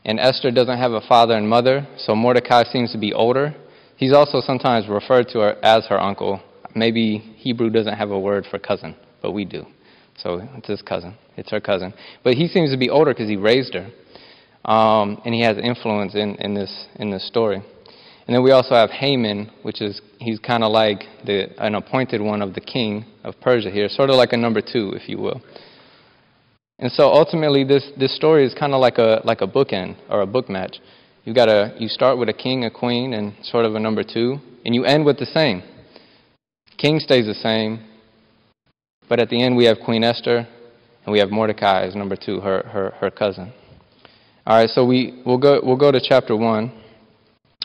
And 0.05 0.19
Esther 0.19 0.51
doesn't 0.51 0.79
have 0.79 0.93
a 0.93 1.01
father 1.03 1.35
and 1.35 1.49
mother, 1.49 1.87
so 1.99 2.15
Mordecai 2.15 2.65
seems 2.65 2.93
to 2.93 2.99
be 2.99 3.13
older. 3.13 3.55
He's 3.97 4.15
also 4.15 4.41
sometimes 4.41 4.89
referred 4.89 5.29
to 5.29 5.41
her 5.41 5.57
as 5.63 5.87
her 5.87 6.01
uncle. 6.01 6.41
Maybe 6.75 7.19
Hebrew 7.19 7.69
doesn't 7.69 7.95
have 7.95 8.11
a 8.11 8.19
word 8.19 8.47
for 8.51 8.59
cousin, 8.59 8.97
but 9.21 9.33
we 9.33 9.45
do. 9.45 9.67
So 10.17 10.41
it's 10.57 10.69
his 10.69 10.83
cousin. 10.83 11.17
It's 11.37 11.51
her 11.51 11.61
cousin. 11.61 11.93
But 12.25 12.35
he 12.35 12.49
seems 12.49 12.71
to 12.71 12.79
be 12.79 12.89
older 12.89 13.13
because 13.13 13.29
he 13.29 13.37
raised 13.37 13.75
her. 13.75 13.91
Um, 14.71 15.21
and 15.25 15.35
he 15.35 15.41
has 15.43 15.57
influence 15.59 16.15
in, 16.15 16.37
in, 16.37 16.55
this, 16.55 16.87
in 16.97 17.11
this 17.11 17.27
story. 17.27 17.63
And 18.31 18.37
then 18.37 18.45
we 18.45 18.53
also 18.53 18.77
have 18.77 18.91
Haman, 18.91 19.51
which 19.63 19.83
is, 19.83 20.01
he's 20.21 20.39
kind 20.39 20.63
of 20.63 20.71
like 20.71 21.03
the, 21.27 21.49
an 21.59 21.75
appointed 21.75 22.21
one 22.21 22.43
of 22.43 22.55
the 22.55 22.61
king 22.61 23.05
of 23.25 23.35
Persia 23.41 23.73
here, 23.73 23.89
sort 23.89 24.09
of 24.09 24.15
like 24.15 24.33
a 24.33 24.37
number 24.37 24.61
two, 24.61 24.93
if 24.95 25.09
you 25.09 25.19
will. 25.19 25.43
And 26.79 26.93
so 26.93 27.09
ultimately, 27.09 27.65
this, 27.65 27.91
this 27.99 28.15
story 28.15 28.47
is 28.47 28.55
kind 28.55 28.73
of 28.73 28.81
like 28.81 28.99
a, 28.99 29.21
like 29.25 29.41
a 29.41 29.49
bookend 29.49 29.97
or 30.09 30.21
a 30.21 30.27
book 30.27 30.49
match. 30.49 30.77
You've 31.25 31.35
got 31.35 31.49
a, 31.49 31.75
you 31.77 31.89
start 31.89 32.19
with 32.19 32.29
a 32.29 32.33
king, 32.33 32.67
a 32.67 32.71
queen, 32.71 33.15
and 33.15 33.35
sort 33.43 33.65
of 33.65 33.75
a 33.75 33.81
number 33.81 34.05
two, 34.05 34.39
and 34.65 34.77
you 34.77 34.85
end 34.85 35.05
with 35.05 35.19
the 35.19 35.27
same. 35.27 35.65
King 36.79 37.01
stays 37.01 37.27
the 37.27 37.35
same, 37.35 37.85
but 39.09 39.19
at 39.19 39.29
the 39.29 39.43
end 39.43 39.57
we 39.57 39.65
have 39.65 39.79
Queen 39.85 40.05
Esther, 40.05 40.47
and 41.05 41.13
we 41.13 41.19
have 41.19 41.33
Mordecai 41.33 41.83
as 41.83 41.97
number 41.97 42.15
two, 42.15 42.39
her, 42.39 42.63
her, 42.69 42.95
her 43.01 43.11
cousin. 43.11 43.53
All 44.47 44.57
right, 44.57 44.71
so 44.71 44.85
we, 44.85 45.21
we'll, 45.27 45.37
go, 45.37 45.61
we'll 45.65 45.77
go 45.77 45.91
to 45.91 46.01
chapter 46.01 46.37
1. 46.37 46.80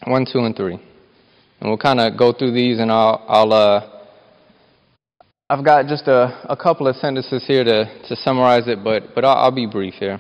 1, 0.04 0.26
2, 0.32 0.40
and 0.40 0.56
3. 0.56 0.74
And 0.74 1.70
we'll 1.70 1.78
kind 1.78 2.00
of 2.00 2.18
go 2.18 2.34
through 2.34 2.52
these, 2.52 2.80
and 2.80 2.92
I'll, 2.92 3.24
I'll 3.28 3.54
uh, 3.54 3.96
I've 5.50 5.64
got 5.64 5.88
just 5.88 6.08
a, 6.08 6.42
a 6.50 6.58
couple 6.58 6.88
of 6.88 6.96
sentences 6.96 7.46
here 7.46 7.64
to, 7.64 7.86
to 8.08 8.16
summarize 8.16 8.68
it, 8.68 8.84
but, 8.84 9.14
but 9.14 9.24
I'll, 9.24 9.38
I'll 9.38 9.52
be 9.52 9.68
brief 9.68 9.94
here. 9.96 10.18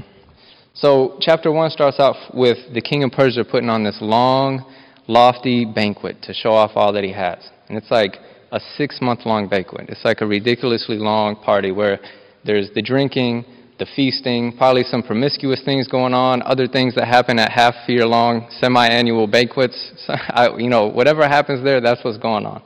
So, 0.76 1.18
chapter 1.20 1.52
1 1.52 1.72
starts 1.72 2.00
off 2.00 2.16
with 2.34 2.58
the 2.74 2.82
king 2.82 3.04
of 3.04 3.12
Persia 3.12 3.44
putting 3.44 3.70
on 3.70 3.84
this 3.84 3.98
long, 4.02 4.72
lofty 5.08 5.66
banquet 5.66 6.22
to 6.24 6.34
show 6.34 6.52
off 6.52 6.72
all 6.76 6.94
that 6.94 7.04
he 7.04 7.12
has. 7.12 7.40
And 7.70 7.78
it's 7.78 7.90
like 7.90 8.18
a 8.52 8.60
six 8.78 9.00
month 9.02 9.22
long 9.26 9.48
banquet. 9.50 9.90
It's 9.90 10.06
like 10.06 10.22
a 10.22 10.28
ridiculously 10.28 10.98
long 10.98 11.36
party 11.38 11.72
where 11.72 12.00
there's 12.44 12.70
the 12.76 12.82
drinking, 12.82 13.46
the 13.78 13.86
feasting, 13.96 14.56
probably 14.58 14.84
some 14.84 15.04
promiscuous 15.04 15.62
things 15.64 15.88
going 15.88 16.14
on, 16.14 16.42
other 16.44 16.68
things 16.68 16.96
that 16.96 17.08
happen 17.08 17.38
at 17.40 17.52
half 17.52 17.74
year 17.88 18.06
long 18.06 18.48
semi 18.60 18.88
annual 18.88 19.28
banquets. 19.28 19.92
you 20.58 20.70
know, 20.70 20.88
whatever 20.88 21.28
happens 21.28 21.64
there, 21.64 21.82
that's 21.82 22.04
what's 22.04 22.18
going 22.18 22.46
on. 22.46 22.64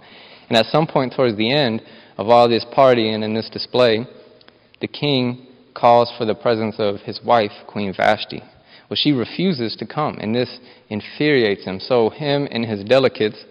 And 0.50 0.58
at 0.58 0.66
some 0.68 0.86
point 0.88 1.14
towards 1.16 1.38
the 1.38 1.52
end 1.52 1.82
of 2.18 2.28
all 2.28 2.48
this 2.48 2.66
partying 2.76 3.24
and 3.24 3.36
this 3.36 3.50
display, 3.50 4.06
the 4.82 4.88
king 4.88 5.48
calls 5.74 6.12
for 6.18 6.26
the 6.26 6.36
presence 6.36 6.76
of 6.78 6.98
his 7.02 7.22
wife, 7.24 7.52
Queen 7.68 7.94
Vashti. 7.96 8.42
Well, 8.90 8.98
she 8.98 9.12
refuses 9.12 9.76
to 9.78 9.86
come, 9.86 10.18
and 10.20 10.34
this 10.34 10.60
infuriates 10.90 11.66
him. 11.66 11.80
So, 11.80 12.10
him 12.10 12.48
and 12.50 12.66
his 12.66 12.84
delegates, 12.84 13.46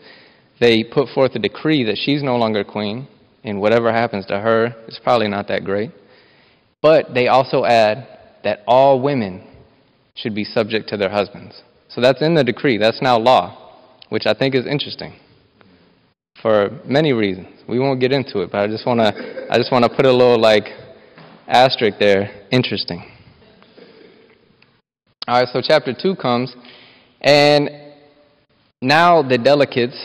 they 0.60 0.82
put 0.82 1.08
forth 1.10 1.34
a 1.36 1.38
decree 1.38 1.84
that 1.84 1.96
she's 1.96 2.22
no 2.22 2.36
longer 2.36 2.64
queen, 2.64 3.06
and 3.44 3.60
whatever 3.60 3.92
happens 3.92 4.26
to 4.26 4.40
her 4.40 4.74
is 4.88 4.98
probably 5.02 5.28
not 5.28 5.46
that 5.48 5.64
great. 5.64 5.90
But 6.80 7.14
they 7.14 7.28
also 7.28 7.64
add 7.64 8.06
that 8.44 8.61
all 8.66 9.00
women 9.00 9.47
should 10.14 10.35
be 10.35 10.44
subject 10.44 10.88
to 10.90 10.97
their 10.97 11.11
husbands. 11.11 11.62
So 11.88 12.00
that's 12.00 12.23
in 12.23 12.35
the 12.35 12.44
decree. 12.44 12.78
That's 12.78 13.00
now 13.02 13.18
law, 13.18 13.73
which 14.08 14.26
I 14.26 14.35
think 14.35 14.54
is 14.54 14.66
interesting 14.66 15.14
for 16.40 16.70
many 16.85 17.12
reasons. 17.12 17.49
We 17.68 17.78
won't 17.78 18.00
get 18.00 18.12
into 18.12 18.40
it, 18.40 18.50
but 18.50 18.61
I 18.61 18.66
just 18.66 18.87
want 18.87 19.00
to 19.00 19.47
I 19.50 19.56
just 19.56 19.73
want 19.73 19.85
to 19.85 19.90
put 19.90 20.06
a 20.06 20.12
little 20.12 20.40
like 20.40 20.64
asterisk 21.47 21.99
there. 21.99 22.47
Interesting. 22.50 23.04
All 25.26 25.40
right, 25.40 25.49
so 25.52 25.61
chapter 25.61 25.92
2 25.92 26.16
comes 26.16 26.54
and 27.20 27.70
now 28.80 29.23
the 29.23 29.37
delegates 29.37 29.99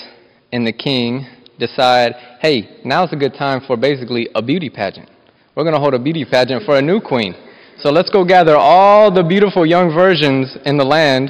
and 0.52 0.66
the 0.68 0.74
king 0.74 1.26
decide, 1.60 2.16
"Hey, 2.42 2.80
now's 2.84 3.14
a 3.14 3.16
good 3.16 3.36
time 3.36 3.62
for 3.62 3.78
basically 3.78 4.30
a 4.36 4.42
beauty 4.42 4.70
pageant." 4.70 5.10
We're 5.56 5.64
going 5.64 5.76
to 5.76 5.80
hold 5.80 5.94
a 5.94 6.00
beauty 6.00 6.26
pageant 6.26 6.64
for 6.66 6.78
a 6.78 6.82
new 6.82 7.00
queen. 7.00 7.36
So 7.80 7.92
let's 7.92 8.10
go 8.10 8.26
gather 8.26 8.56
all 8.56 9.14
the 9.14 9.24
beautiful 9.24 9.66
young 9.66 9.94
virgins 9.94 10.58
in 10.66 10.78
the 10.78 10.86
land 10.86 11.30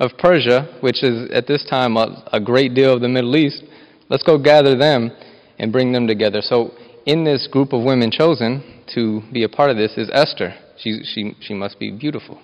of 0.00 0.10
Persia, 0.18 0.78
which 0.80 1.04
is 1.04 1.30
at 1.30 1.46
this 1.46 1.64
time 1.70 1.96
a, 1.96 2.24
a 2.32 2.40
great 2.40 2.74
deal 2.74 2.94
of 2.94 3.00
the 3.00 3.08
Middle 3.08 3.36
East. 3.36 3.62
Let's 4.08 4.24
go 4.24 4.38
gather 4.38 4.76
them 4.76 5.12
and 5.58 5.70
bring 5.70 5.92
them 5.92 6.08
together. 6.08 6.40
So 6.42 6.72
in 7.06 7.22
this 7.22 7.46
group 7.46 7.72
of 7.72 7.84
women 7.84 8.10
chosen 8.10 8.82
to 8.94 9.22
be 9.32 9.44
a 9.44 9.48
part 9.48 9.70
of 9.70 9.76
this 9.76 9.96
is 9.96 10.10
Esther. 10.12 10.54
She, 10.78 11.02
she, 11.04 11.36
she 11.40 11.54
must 11.54 11.78
be 11.78 11.92
beautiful. 11.92 12.40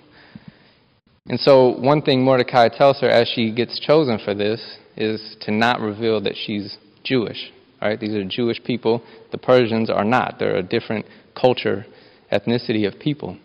And 1.29 1.39
so, 1.39 1.77
one 1.77 2.01
thing 2.03 2.23
Mordecai 2.23 2.69
tells 2.69 3.01
her 3.01 3.09
as 3.09 3.27
she 3.27 3.51
gets 3.51 3.81
chosen 3.81 4.17
for 4.23 4.33
this 4.33 4.77
is 4.95 5.35
to 5.41 5.51
not 5.51 5.81
reveal 5.81 6.21
that 6.21 6.35
she's 6.37 6.77
Jewish. 7.03 7.51
Right? 7.81 7.99
These 7.99 8.15
are 8.15 8.23
Jewish 8.23 8.63
people. 8.63 9.03
The 9.31 9.37
Persians 9.37 9.89
are 9.89 10.03
not. 10.03 10.35
They're 10.39 10.57
a 10.57 10.63
different 10.63 11.05
culture, 11.39 11.85
ethnicity 12.31 12.87
of 12.87 12.99
people. 12.99 13.37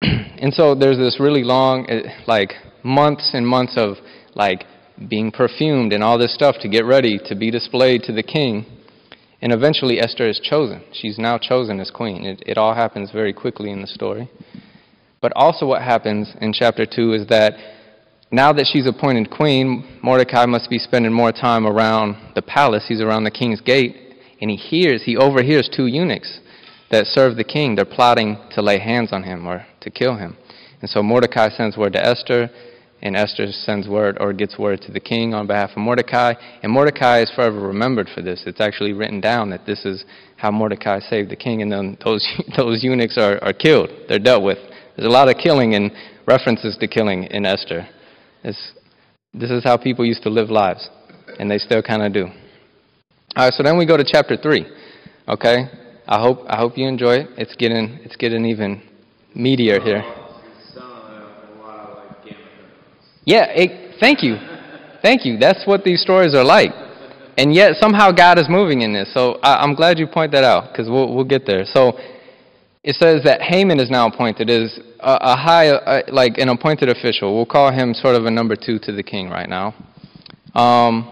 and 0.02 0.52
so 0.52 0.74
there's 0.74 0.98
this 0.98 1.18
really 1.18 1.42
long, 1.42 1.86
eh, 1.88 2.02
like 2.26 2.52
months 2.82 3.30
and 3.32 3.46
months 3.46 3.74
of 3.76 3.96
like 4.34 4.64
being 5.08 5.30
perfumed 5.30 5.92
and 5.92 6.04
all 6.04 6.18
this 6.18 6.34
stuff 6.34 6.56
to 6.60 6.68
get 6.68 6.84
ready 6.84 7.18
to 7.26 7.34
be 7.34 7.50
displayed 7.50 8.02
to 8.02 8.12
the 8.12 8.22
king. 8.22 8.66
And 9.40 9.52
eventually 9.52 10.00
Esther 10.00 10.28
is 10.28 10.40
chosen. 10.40 10.82
She's 10.92 11.18
now 11.18 11.38
chosen 11.38 11.80
as 11.80 11.90
queen. 11.90 12.24
It, 12.24 12.42
it 12.46 12.56
all 12.56 12.74
happens 12.74 13.10
very 13.10 13.32
quickly 13.32 13.70
in 13.70 13.80
the 13.80 13.86
story. 13.86 14.30
But 15.20 15.32
also, 15.36 15.66
what 15.66 15.82
happens 15.82 16.32
in 16.40 16.52
chapter 16.52 16.86
2 16.86 17.14
is 17.14 17.26
that 17.28 17.54
now 18.30 18.52
that 18.52 18.68
she's 18.72 18.86
appointed 18.86 19.30
queen, 19.30 20.00
Mordecai 20.02 20.46
must 20.46 20.70
be 20.70 20.78
spending 20.78 21.12
more 21.12 21.32
time 21.32 21.66
around 21.66 22.16
the 22.34 22.42
palace. 22.42 22.84
He's 22.88 23.00
around 23.00 23.24
the 23.24 23.30
king's 23.30 23.60
gate, 23.60 23.96
and 24.40 24.50
he 24.50 24.56
hears, 24.56 25.02
he 25.04 25.16
overhears 25.16 25.70
two 25.74 25.86
eunuchs 25.86 26.40
that 26.90 27.06
serve 27.06 27.36
the 27.36 27.44
king. 27.44 27.74
They're 27.74 27.84
plotting 27.84 28.38
to 28.52 28.62
lay 28.62 28.78
hands 28.78 29.12
on 29.12 29.22
him 29.22 29.46
or 29.46 29.66
to 29.80 29.90
kill 29.90 30.16
him. 30.16 30.36
And 30.80 30.90
so 30.90 31.02
Mordecai 31.02 31.48
sends 31.50 31.76
word 31.76 31.92
to 31.94 32.04
Esther, 32.04 32.50
and 33.02 33.16
Esther 33.16 33.52
sends 33.52 33.86
word 33.86 34.16
or 34.18 34.32
gets 34.32 34.58
word 34.58 34.80
to 34.82 34.92
the 34.92 35.00
king 35.00 35.34
on 35.34 35.46
behalf 35.46 35.70
of 35.70 35.78
Mordecai. 35.78 36.34
And 36.62 36.72
Mordecai 36.72 37.20
is 37.20 37.30
forever 37.34 37.60
remembered 37.60 38.08
for 38.14 38.22
this. 38.22 38.44
It's 38.46 38.60
actually 38.60 38.92
written 38.94 39.20
down 39.20 39.50
that 39.50 39.66
this 39.66 39.84
is 39.84 40.04
how 40.36 40.50
Mordecai 40.50 41.00
saved 41.00 41.30
the 41.30 41.36
king, 41.36 41.62
and 41.62 41.70
then 41.70 41.98
those, 42.04 42.26
those 42.56 42.82
eunuchs 42.82 43.18
are, 43.18 43.42
are 43.44 43.52
killed. 43.52 43.90
They're 44.08 44.18
dealt 44.18 44.42
with. 44.42 44.58
There's 44.96 45.06
a 45.06 45.10
lot 45.10 45.28
of 45.28 45.36
killing 45.36 45.74
and 45.74 45.90
references 46.26 46.76
to 46.78 46.88
killing 46.88 47.24
in 47.24 47.44
Esther. 47.44 47.88
It's, 48.44 48.72
this 49.32 49.50
is 49.50 49.64
how 49.64 49.76
people 49.78 50.04
used 50.04 50.22
to 50.24 50.30
live 50.30 50.50
lives, 50.50 50.88
and 51.38 51.50
they 51.50 51.58
still 51.58 51.82
kind 51.82 52.02
of 52.02 52.12
do. 52.12 52.26
All 53.36 53.46
right, 53.46 53.52
so 53.52 53.62
then 53.62 53.78
we 53.78 53.86
go 53.86 53.96
to 53.96 54.04
chapter 54.06 54.36
three. 54.36 54.66
Okay, 55.26 55.64
I 56.06 56.20
hope 56.20 56.44
I 56.46 56.56
hope 56.56 56.76
you 56.76 56.86
enjoy 56.86 57.14
it. 57.14 57.30
It's 57.38 57.56
getting 57.56 57.98
it's 58.04 58.16
getting 58.16 58.44
even 58.44 58.82
meatier 59.34 59.82
here. 59.82 60.04
Yeah, 63.24 63.46
it, 63.48 63.96
thank 63.98 64.22
you, 64.22 64.36
thank 65.02 65.24
you. 65.24 65.38
That's 65.38 65.66
what 65.66 65.82
these 65.82 66.02
stories 66.02 66.34
are 66.34 66.44
like, 66.44 66.70
and 67.38 67.54
yet 67.54 67.76
somehow 67.80 68.12
God 68.12 68.38
is 68.38 68.50
moving 68.50 68.82
in 68.82 68.92
this. 68.92 69.12
So 69.14 69.38
I, 69.42 69.64
am 69.64 69.74
glad 69.74 69.98
you 69.98 70.06
point 70.06 70.30
that 70.32 70.44
out 70.44 70.70
because 70.70 70.90
we'll 70.90 71.14
we'll 71.14 71.24
get 71.24 71.46
there. 71.46 71.64
So 71.64 71.98
it 72.84 72.96
says 72.96 73.22
that 73.24 73.40
Haman 73.40 73.80
is 73.80 73.88
now 73.88 74.06
appointed 74.06 74.50
as 74.50 74.78
a, 75.00 75.18
a 75.22 75.36
high, 75.36 75.70
uh, 75.70 76.02
like 76.08 76.36
an 76.36 76.50
appointed 76.50 76.90
official. 76.90 77.34
We'll 77.34 77.46
call 77.46 77.72
him 77.72 77.94
sort 77.94 78.14
of 78.14 78.26
a 78.26 78.30
number 78.30 78.56
two 78.56 78.78
to 78.80 78.92
the 78.92 79.02
king 79.02 79.30
right 79.30 79.48
now. 79.48 79.74
Um, 80.54 81.10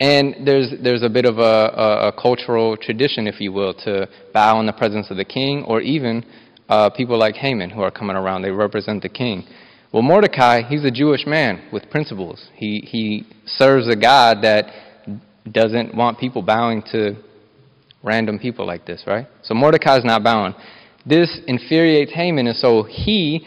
and 0.00 0.44
there's, 0.44 0.72
there's 0.82 1.04
a 1.04 1.08
bit 1.08 1.26
of 1.26 1.38
a, 1.38 1.42
a, 1.42 2.08
a, 2.08 2.12
cultural 2.20 2.76
tradition, 2.76 3.28
if 3.28 3.40
you 3.40 3.52
will, 3.52 3.72
to 3.84 4.08
bow 4.34 4.58
in 4.58 4.66
the 4.66 4.72
presence 4.72 5.10
of 5.10 5.16
the 5.16 5.24
king, 5.24 5.62
or 5.64 5.80
even 5.80 6.24
uh, 6.68 6.90
people 6.90 7.16
like 7.16 7.36
Haman 7.36 7.70
who 7.70 7.82
are 7.82 7.90
coming 7.90 8.16
around. 8.16 8.42
They 8.42 8.50
represent 8.50 9.02
the 9.02 9.08
king. 9.08 9.46
Well, 9.92 10.02
Mordecai, 10.02 10.62
he's 10.62 10.84
a 10.84 10.90
Jewish 10.90 11.24
man 11.24 11.68
with 11.72 11.88
principles. 11.90 12.48
He, 12.54 12.80
he 12.80 13.26
serves 13.46 13.86
a 13.88 13.96
God 13.96 14.38
that 14.42 14.66
doesn't 15.50 15.94
want 15.94 16.18
people 16.18 16.42
bowing 16.42 16.82
to 16.92 17.14
random 18.02 18.38
people 18.38 18.66
like 18.66 18.86
this, 18.86 19.04
right? 19.06 19.26
So 19.42 19.54
Mordecai's 19.54 20.04
not 20.04 20.24
bowing. 20.24 20.54
This 21.06 21.40
infuriates 21.46 22.12
Haman, 22.12 22.46
and 22.46 22.56
so 22.56 22.82
he 22.82 23.46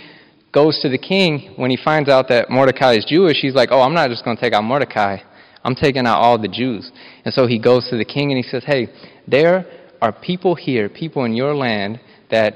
goes 0.52 0.80
to 0.82 0.90
the 0.90 0.98
king 0.98 1.54
when 1.56 1.72
he 1.72 1.78
finds 1.78 2.10
out 2.10 2.28
that 2.30 2.50
Mordecai 2.50 2.94
is 2.94 3.06
Jewish. 3.06 3.38
He's 3.42 3.56
like, 3.56 3.70
Oh, 3.72 3.82
I'm 3.82 3.94
not 3.94 4.10
just 4.10 4.24
going 4.24 4.38
to 4.38 4.42
take 4.42 4.54
out 4.54 4.64
Mordecai, 4.64 5.18
I'm 5.64 5.76
taking 5.76 6.06
out 6.06 6.20
all 6.20 6.38
the 6.38 6.48
Jews. 6.48 6.92
And 7.26 7.34
so 7.34 7.48
he 7.48 7.60
goes 7.60 7.90
to 7.90 7.98
the 7.98 8.06
king 8.06 8.32
and 8.32 8.44
he 8.44 8.50
says, 8.50 8.64
Hey, 8.66 8.88
there 9.28 9.66
are 10.02 10.12
people 10.12 10.56
here, 10.56 10.90
people 10.90 11.26
in 11.26 11.34
your 11.34 11.56
land 11.56 12.00
that 12.30 12.56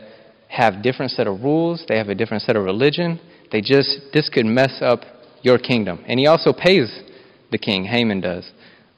have 0.50 0.82
different 0.82 1.12
set 1.12 1.28
of 1.28 1.42
rules, 1.42 1.84
they 1.88 1.98
have 1.98 2.10
a 2.10 2.16
different 2.16 2.44
set 2.44 2.56
of 2.56 2.64
religion. 2.64 3.20
They 3.52 3.62
just, 3.62 4.00
this 4.14 4.30
could 4.30 4.46
mess 4.46 4.82
up 4.82 5.02
your 5.42 5.58
kingdom. 5.58 6.04
And 6.08 6.20
he 6.20 6.28
also 6.28 6.52
pays 6.54 7.04
the 7.52 7.58
king, 7.58 7.86
Haman 7.86 8.22
does, 8.22 8.52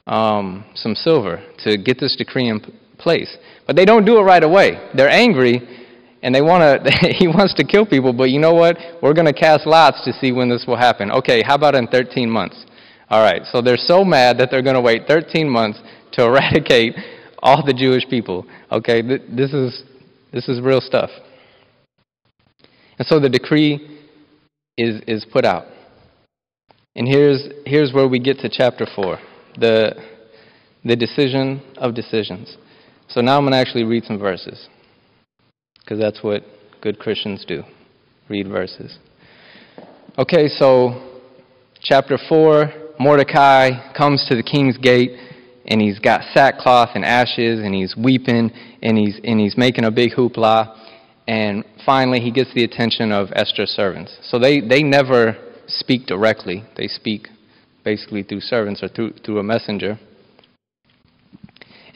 um, 0.06 0.64
some 0.74 0.94
silver 0.94 1.42
to 1.64 1.76
get 1.76 2.00
this 2.00 2.16
decree 2.16 2.48
in 2.48 2.60
place. 2.98 3.36
But 3.66 3.76
they 3.76 3.84
don't 3.84 4.04
do 4.04 4.18
it 4.18 4.22
right 4.22 4.42
away. 4.42 4.90
They're 4.94 5.08
angry 5.08 5.79
and 6.22 6.34
they 6.34 6.42
want 6.42 6.84
to 6.84 6.90
he 7.18 7.26
wants 7.26 7.54
to 7.54 7.64
kill 7.64 7.86
people 7.86 8.12
but 8.12 8.30
you 8.30 8.38
know 8.38 8.54
what? 8.54 8.76
We're 9.02 9.14
going 9.14 9.26
to 9.26 9.32
cast 9.32 9.66
lots 9.66 10.04
to 10.04 10.12
see 10.14 10.32
when 10.32 10.48
this 10.48 10.64
will 10.66 10.76
happen. 10.76 11.10
Okay 11.10 11.42
how 11.42 11.54
about 11.54 11.74
in 11.74 11.86
13 11.86 12.30
months? 12.30 12.64
All 13.08 13.22
right 13.22 13.42
so 13.50 13.60
they're 13.60 13.76
so 13.76 14.04
mad 14.04 14.38
that 14.38 14.50
they're 14.50 14.62
going 14.62 14.74
to 14.74 14.80
wait 14.80 15.06
13 15.06 15.48
months 15.48 15.80
to 16.12 16.24
eradicate 16.26 16.94
all 17.42 17.64
the 17.64 17.72
jewish 17.72 18.06
people. 18.08 18.46
Okay 18.70 19.02
this 19.02 19.52
is 19.52 19.82
this 20.32 20.48
is 20.48 20.60
real 20.60 20.80
stuff. 20.80 21.10
And 22.98 23.06
so 23.06 23.18
the 23.18 23.28
decree 23.28 23.98
is 24.76 25.00
is 25.06 25.26
put 25.32 25.44
out. 25.44 25.66
And 26.96 27.06
here's 27.08 27.48
here's 27.64 27.92
where 27.92 28.08
we 28.08 28.18
get 28.18 28.38
to 28.40 28.48
chapter 28.48 28.86
4 28.94 29.18
the 29.58 29.94
the 30.84 30.96
decision 30.96 31.60
of 31.76 31.94
decisions. 31.94 32.56
So 33.08 33.20
now 33.20 33.36
i'm 33.36 33.42
going 33.42 33.52
to 33.52 33.58
actually 33.58 33.84
read 33.84 34.04
some 34.04 34.18
verses 34.18 34.68
because 35.90 36.00
that's 36.00 36.22
what 36.22 36.44
good 36.80 37.00
Christians 37.00 37.44
do 37.44 37.64
read 38.28 38.46
verses. 38.46 38.96
Okay, 40.16 40.46
so 40.46 41.20
chapter 41.80 42.16
4 42.28 42.72
Mordecai 43.00 43.92
comes 43.92 44.24
to 44.28 44.36
the 44.36 44.42
king's 44.42 44.78
gate 44.78 45.10
and 45.66 45.80
he's 45.80 45.98
got 45.98 46.20
sackcloth 46.32 46.90
and 46.94 47.04
ashes 47.04 47.58
and 47.58 47.74
he's 47.74 47.96
weeping 47.96 48.52
and 48.80 48.96
he's, 48.96 49.18
and 49.24 49.40
he's 49.40 49.56
making 49.56 49.84
a 49.84 49.90
big 49.90 50.12
hoopla. 50.12 50.76
And 51.26 51.64
finally, 51.84 52.20
he 52.20 52.30
gets 52.30 52.54
the 52.54 52.62
attention 52.62 53.10
of 53.10 53.28
Esther's 53.34 53.70
servants. 53.70 54.16
So 54.22 54.38
they, 54.38 54.60
they 54.60 54.84
never 54.84 55.36
speak 55.66 56.06
directly, 56.06 56.62
they 56.76 56.86
speak 56.86 57.26
basically 57.82 58.22
through 58.22 58.42
servants 58.42 58.80
or 58.80 58.88
through, 58.88 59.14
through 59.24 59.40
a 59.40 59.42
messenger. 59.42 59.98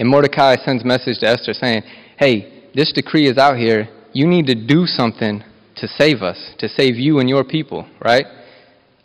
And 0.00 0.08
Mordecai 0.08 0.56
sends 0.64 0.82
a 0.82 0.86
message 0.86 1.20
to 1.20 1.28
Esther 1.28 1.52
saying, 1.54 1.82
Hey, 2.18 2.53
this 2.74 2.92
decree 2.92 3.26
is 3.28 3.38
out 3.38 3.56
here. 3.56 3.88
You 4.12 4.26
need 4.26 4.46
to 4.46 4.54
do 4.54 4.86
something 4.86 5.42
to 5.76 5.88
save 5.88 6.22
us, 6.22 6.54
to 6.58 6.68
save 6.68 6.96
you 6.96 7.18
and 7.18 7.28
your 7.28 7.44
people, 7.44 7.88
right? 8.04 8.26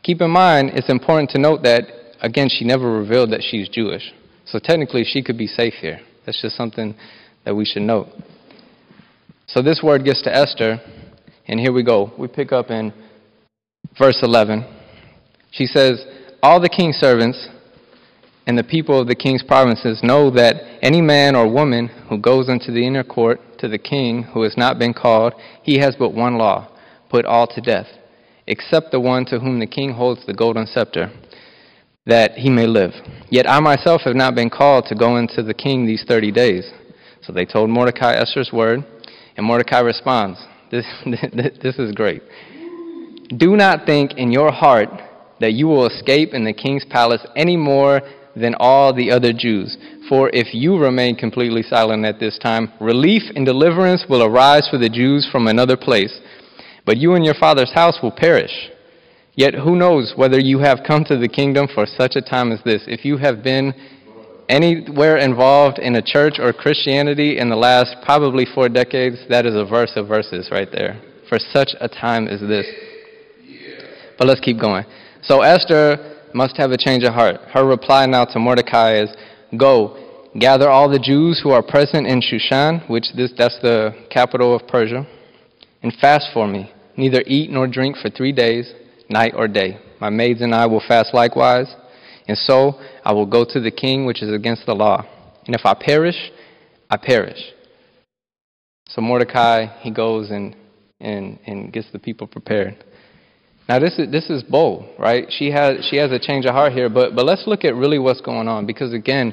Keep 0.03 0.21
in 0.21 0.31
mind, 0.31 0.71
it's 0.73 0.89
important 0.89 1.29
to 1.31 1.39
note 1.39 1.63
that, 1.63 1.83
again, 2.21 2.47
she 2.49 2.65
never 2.65 2.91
revealed 2.91 3.31
that 3.31 3.43
she's 3.43 3.69
Jewish. 3.69 4.13
So 4.45 4.59
technically, 4.59 5.03
she 5.03 5.21
could 5.21 5.37
be 5.37 5.47
safe 5.47 5.75
here. 5.75 5.99
That's 6.25 6.41
just 6.41 6.55
something 6.55 6.95
that 7.45 7.55
we 7.55 7.65
should 7.65 7.83
note. 7.83 8.07
So 9.47 9.61
this 9.61 9.81
word 9.83 10.05
gets 10.05 10.21
to 10.23 10.35
Esther, 10.35 10.79
and 11.47 11.59
here 11.59 11.73
we 11.73 11.83
go. 11.83 12.11
We 12.17 12.27
pick 12.27 12.51
up 12.51 12.69
in 12.69 12.93
verse 13.97 14.19
11. 14.21 14.65
She 15.51 15.65
says, 15.65 16.05
All 16.43 16.59
the 16.59 16.69
king's 16.69 16.97
servants 16.97 17.47
and 18.45 18.57
the 18.57 18.63
people 18.63 18.99
of 18.99 19.07
the 19.07 19.15
king's 19.15 19.43
provinces 19.43 20.01
know 20.03 20.29
that 20.31 20.79
any 20.81 21.01
man 21.01 21.35
or 21.35 21.51
woman 21.51 21.87
who 22.09 22.17
goes 22.17 22.49
into 22.49 22.71
the 22.71 22.85
inner 22.85 23.03
court 23.03 23.39
to 23.59 23.67
the 23.67 23.77
king 23.77 24.23
who 24.23 24.43
has 24.43 24.55
not 24.57 24.79
been 24.79 24.93
called, 24.93 25.33
he 25.63 25.79
has 25.79 25.95
but 25.97 26.13
one 26.13 26.37
law 26.37 26.67
put 27.09 27.25
all 27.25 27.47
to 27.47 27.61
death, 27.61 27.87
except 28.47 28.91
the 28.91 28.99
one 28.99 29.25
to 29.25 29.39
whom 29.39 29.59
the 29.59 29.67
king 29.67 29.93
holds 29.93 30.25
the 30.25 30.33
golden 30.33 30.67
scepter, 30.67 31.11
that 32.05 32.33
he 32.33 32.49
may 32.49 32.67
live. 32.67 32.91
Yet 33.29 33.49
I 33.49 33.59
myself 33.59 34.01
have 34.05 34.15
not 34.15 34.35
been 34.35 34.49
called 34.49 34.85
to 34.85 34.95
go 34.95 35.17
into 35.17 35.43
the 35.43 35.53
king 35.53 35.85
these 35.85 36.05
thirty 36.07 36.31
days. 36.31 36.71
So 37.21 37.33
they 37.33 37.45
told 37.45 37.69
Mordecai 37.69 38.13
Esther's 38.13 38.51
word, 38.53 38.85
and 39.35 39.45
Mordecai 39.45 39.79
responds, 39.79 40.39
This, 40.71 40.85
this 41.61 41.79
is 41.79 41.91
great. 41.93 42.21
Do 43.35 43.55
not 43.55 43.85
think 43.85 44.17
in 44.17 44.31
your 44.31 44.51
heart 44.51 44.89
that 45.39 45.53
you 45.53 45.67
will 45.67 45.87
escape 45.87 46.33
in 46.33 46.43
the 46.43 46.53
king's 46.53 46.85
palace 46.85 47.25
any 47.35 47.57
more 47.57 48.01
than 48.35 48.55
all 48.59 48.93
the 48.93 49.11
other 49.11 49.33
Jews. 49.33 49.77
For 50.07 50.29
if 50.33 50.53
you 50.53 50.77
remain 50.77 51.15
completely 51.15 51.63
silent 51.63 52.05
at 52.05 52.19
this 52.19 52.37
time, 52.37 52.71
relief 52.79 53.23
and 53.35 53.45
deliverance 53.45 54.05
will 54.09 54.23
arise 54.23 54.67
for 54.69 54.77
the 54.77 54.89
Jews 54.89 55.27
from 55.31 55.47
another 55.47 55.77
place. 55.77 56.19
But 56.85 56.97
you 56.97 57.13
and 57.13 57.25
your 57.25 57.35
father's 57.35 57.73
house 57.73 57.99
will 58.01 58.11
perish. 58.11 58.69
Yet 59.35 59.53
who 59.53 59.75
knows 59.75 60.13
whether 60.15 60.39
you 60.39 60.59
have 60.59 60.79
come 60.85 61.03
to 61.05 61.17
the 61.17 61.29
kingdom 61.29 61.67
for 61.73 61.85
such 61.85 62.15
a 62.15 62.21
time 62.21 62.51
as 62.51 62.61
this? 62.63 62.83
If 62.87 63.05
you 63.05 63.17
have 63.17 63.43
been 63.43 63.73
anywhere 64.49 65.17
involved 65.17 65.77
in 65.79 65.95
a 65.95 66.01
church 66.01 66.39
or 66.39 66.51
Christianity 66.51 67.37
in 67.37 67.49
the 67.49 67.55
last 67.55 67.95
probably 68.03 68.45
four 68.45 68.67
decades, 68.67 69.17
that 69.29 69.45
is 69.45 69.55
a 69.55 69.63
verse 69.63 69.93
of 69.95 70.07
verses 70.07 70.49
right 70.51 70.67
there. 70.71 70.99
For 71.29 71.37
such 71.37 71.69
a 71.79 71.87
time 71.87 72.27
as 72.27 72.41
this. 72.41 72.65
But 74.17 74.27
let's 74.27 74.41
keep 74.41 74.59
going. 74.59 74.83
So 75.21 75.41
Esther 75.41 76.08
must 76.33 76.57
have 76.57 76.71
a 76.71 76.77
change 76.77 77.03
of 77.03 77.13
heart. 77.13 77.37
Her 77.53 77.65
reply 77.65 78.05
now 78.05 78.25
to 78.25 78.39
Mordecai 78.39 79.01
is, 79.01 79.09
Go, 79.57 79.97
gather 80.37 80.69
all 80.69 80.89
the 80.89 80.99
Jews 80.99 81.39
who 81.43 81.51
are 81.51 81.63
present 81.63 82.07
in 82.07 82.21
Shushan, 82.21 82.87
which 82.89 83.05
this, 83.15 83.31
that's 83.37 83.59
the 83.61 83.93
capital 84.09 84.55
of 84.55 84.67
Persia, 84.67 85.07
and 85.81 85.93
fast 85.99 86.27
for 86.33 86.47
me. 86.47 86.71
Neither 86.97 87.23
eat 87.25 87.49
nor 87.49 87.67
drink 87.67 87.97
for 87.97 88.09
three 88.09 88.31
days, 88.31 88.71
night 89.09 89.33
or 89.35 89.47
day. 89.47 89.79
My 89.99 90.09
maids 90.09 90.41
and 90.41 90.53
I 90.53 90.65
will 90.65 90.83
fast 90.87 91.13
likewise, 91.13 91.73
and 92.27 92.37
so 92.37 92.79
I 93.03 93.13
will 93.13 93.25
go 93.25 93.45
to 93.45 93.59
the 93.59 93.71
king, 93.71 94.05
which 94.05 94.21
is 94.21 94.31
against 94.33 94.65
the 94.65 94.75
law. 94.75 95.05
And 95.45 95.55
if 95.55 95.65
I 95.65 95.73
perish, 95.73 96.31
I 96.89 96.97
perish. 96.97 97.39
So 98.89 99.01
Mordecai, 99.01 99.67
he 99.81 99.91
goes 99.91 100.29
and, 100.29 100.55
and, 100.99 101.39
and 101.45 101.71
gets 101.71 101.91
the 101.91 101.99
people 101.99 102.27
prepared. 102.27 102.83
Now 103.69 103.77
this 103.77 103.99
is 103.99 104.11
this 104.11 104.31
is 104.31 104.41
bold, 104.41 104.87
right? 104.97 105.25
She 105.29 105.51
has 105.51 105.87
she 105.87 105.97
has 105.97 106.11
a 106.11 106.17
change 106.17 106.45
of 106.45 106.55
heart 106.55 106.73
here, 106.73 106.89
but 106.89 107.15
but 107.15 107.23
let's 107.23 107.45
look 107.45 107.63
at 107.63 107.75
really 107.75 107.99
what's 107.99 108.19
going 108.19 108.47
on 108.47 108.65
because 108.65 108.93
again, 108.93 109.31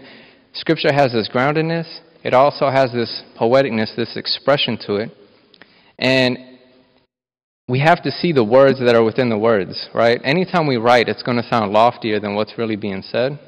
Scripture 0.52 0.92
has 0.92 1.12
this 1.12 1.30
groundedness. 1.32 2.00
It 2.22 2.34
also 2.34 2.68
has 2.68 2.92
this 2.92 3.22
poeticness, 3.40 3.96
this 3.96 4.14
expression 4.14 4.76
to 4.86 4.96
it, 4.96 5.10
and 5.98 6.36
we 7.66 7.80
have 7.80 8.02
to 8.02 8.10
see 8.10 8.32
the 8.32 8.44
words 8.44 8.78
that 8.78 8.94
are 8.94 9.02
within 9.02 9.30
the 9.30 9.38
words, 9.38 9.88
right? 9.94 10.20
Anytime 10.22 10.66
we 10.66 10.76
write, 10.76 11.08
it's 11.08 11.22
going 11.22 11.38
to 11.38 11.48
sound 11.48 11.72
loftier 11.72 12.20
than 12.20 12.34
what's 12.34 12.58
really 12.58 12.76
being 12.76 13.00
said, 13.00 13.38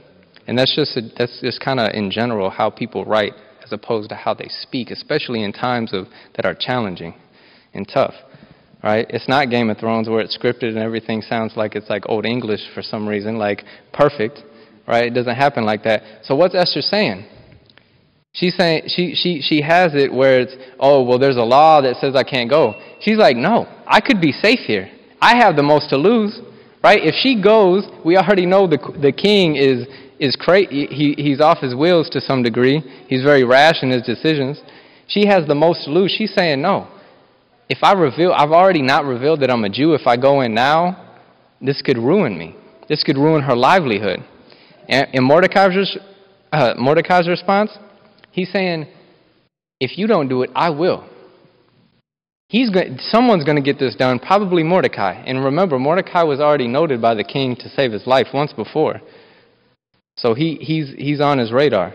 and 0.47 0.57
that's 0.57 0.75
just 0.75 0.97
a, 0.97 1.03
that's 1.19 1.39
just 1.43 1.61
kind 1.61 1.81
of 1.81 1.93
in 1.93 2.11
general 2.11 2.49
how 2.49 2.71
people 2.71 3.05
write 3.05 3.35
as 3.63 3.73
opposed 3.73 4.09
to 4.09 4.15
how 4.15 4.33
they 4.33 4.49
speak, 4.49 4.91
especially 4.91 5.43
in 5.43 5.53
times 5.53 5.93
of 5.93 6.07
that 6.37 6.47
are 6.47 6.55
challenging 6.55 7.15
and 7.75 7.87
tough 7.87 8.15
right? 8.83 9.07
It's 9.11 9.29
not 9.29 9.51
Game 9.51 9.71
of 9.71 9.79
Thrones 9.79 10.09
where 10.09 10.21
it's 10.21 10.37
scripted 10.37 10.69
and 10.69 10.79
everything 10.79 11.23
sounds 11.23 11.57
like 11.57 11.75
it's 11.75 11.91
like 11.91 12.05
old 12.09 12.27
English 12.27 12.61
for 12.75 12.83
some 12.83 13.09
reason, 13.09 13.37
like 13.37 13.65
perfect, 13.93 14.43
right? 14.87 15.05
It 15.05 15.15
doesn't 15.15 15.35
happen 15.35 15.65
like 15.65 15.83
that. 15.85 16.03
So 16.25 16.35
what's 16.35 16.55
Esther 16.55 16.83
saying? 16.83 17.27
She's 18.33 18.55
saying 18.57 18.85
she 18.89 19.15
she 19.15 19.41
she 19.43 19.61
has 19.63 19.95
it 19.95 20.13
where 20.13 20.41
it's 20.41 20.55
oh 20.79 21.03
well 21.03 21.19
there's 21.19 21.37
a 21.37 21.43
law 21.43 21.81
that 21.81 21.97
says 21.97 22.15
I 22.15 22.23
can't 22.23 22.49
go. 22.49 22.75
She's 23.01 23.17
like 23.17 23.37
no 23.37 23.67
I 23.87 24.01
could 24.01 24.21
be 24.21 24.33
safe 24.33 24.61
here. 24.61 24.91
I 25.21 25.37
have 25.37 25.57
the 25.57 25.63
most 25.63 25.89
to 25.91 25.97
lose, 25.97 26.41
right? 26.85 27.01
If 27.03 27.17
she 27.17 27.41
goes, 27.43 27.89
we 28.05 28.17
already 28.17 28.47
know 28.47 28.69
the 28.69 28.79
the 29.01 29.13
king 29.13 29.57
is 29.57 29.89
is 30.21 30.37
cra- 30.37 30.69
he 30.71 31.15
he's 31.17 31.41
off 31.41 31.59
his 31.59 31.75
wheels 31.75 32.09
to 32.11 32.21
some 32.21 32.43
degree. 32.43 32.81
He's 33.09 33.23
very 33.23 33.45
rash 33.45 33.83
in 33.83 33.91
his 33.91 34.03
decisions. 34.03 34.61
She 35.09 35.27
has 35.27 35.47
the 35.49 35.55
most 35.55 35.85
to 35.87 35.91
lose. 35.91 36.15
She's 36.17 36.33
saying 36.35 36.61
no 36.63 36.87
if 37.69 37.79
I 37.83 37.93
reveal, 37.93 38.33
I've 38.33 38.51
already 38.51 38.83
not 38.83 39.05
revealed 39.05 39.41
that 39.41 39.51
I'm 39.51 39.65
a 39.65 39.69
Jew. 39.69 39.95
If 39.95 40.07
I 40.07 40.17
go 40.17 40.41
in 40.41 40.55
now, 40.55 41.17
this 41.61 41.83
could 41.83 41.99
ruin 41.99 42.37
me. 42.39 42.57
This 42.89 43.05
could 43.05 43.17
ruin 43.17 43.43
her 43.43 43.55
livelihood. 43.55 44.21
And 44.89 45.09
in 45.13 45.25
Mordecai's, 45.25 45.99
uh, 46.51 46.75
Mordecai's 46.79 47.29
response, 47.29 47.71
he's 48.31 48.51
saying, 48.51 48.87
if 49.81 49.99
you 49.99 50.07
don't 50.07 50.29
do 50.29 50.43
it, 50.43 50.51
I 50.55 50.71
will. 50.71 51.09
He's 52.49 52.71
going, 52.71 52.99
someone's 53.11 53.45
going 53.45 53.57
to 53.57 53.63
get 53.63 53.79
this 53.79 53.95
done, 53.95 54.19
probably 54.19 54.63
Mordecai. 54.63 55.13
And 55.27 55.45
remember, 55.45 55.79
Mordecai 55.79 56.23
was 56.23 56.41
already 56.41 56.67
noted 56.67 57.03
by 57.03 57.15
the 57.15 57.25
king 57.25 57.55
to 57.57 57.69
save 57.69 57.93
his 57.93 58.07
life 58.07 58.29
once 58.33 58.55
before. 58.55 59.03
So 60.17 60.33
he, 60.33 60.55
he's, 60.57 60.95
he's 60.97 61.21
on 61.21 61.39
his 61.39 61.53
radar. 61.53 61.95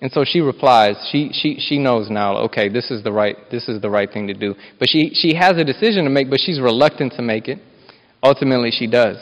And 0.00 0.12
so 0.12 0.24
she 0.24 0.40
replies, 0.40 0.96
she, 1.10 1.30
she, 1.32 1.56
she 1.58 1.78
knows 1.78 2.08
now, 2.08 2.36
okay, 2.38 2.68
this 2.68 2.90
is, 2.90 3.02
the 3.02 3.12
right, 3.12 3.36
this 3.50 3.68
is 3.68 3.80
the 3.80 3.90
right 3.90 4.08
thing 4.10 4.28
to 4.28 4.34
do. 4.34 4.54
But 4.78 4.88
she, 4.88 5.10
she 5.12 5.34
has 5.34 5.56
a 5.56 5.64
decision 5.64 6.04
to 6.04 6.10
make, 6.10 6.30
but 6.30 6.38
she's 6.40 6.60
reluctant 6.60 7.14
to 7.14 7.22
make 7.22 7.48
it. 7.48 7.58
Ultimately, 8.22 8.70
she 8.70 8.86
does. 8.86 9.16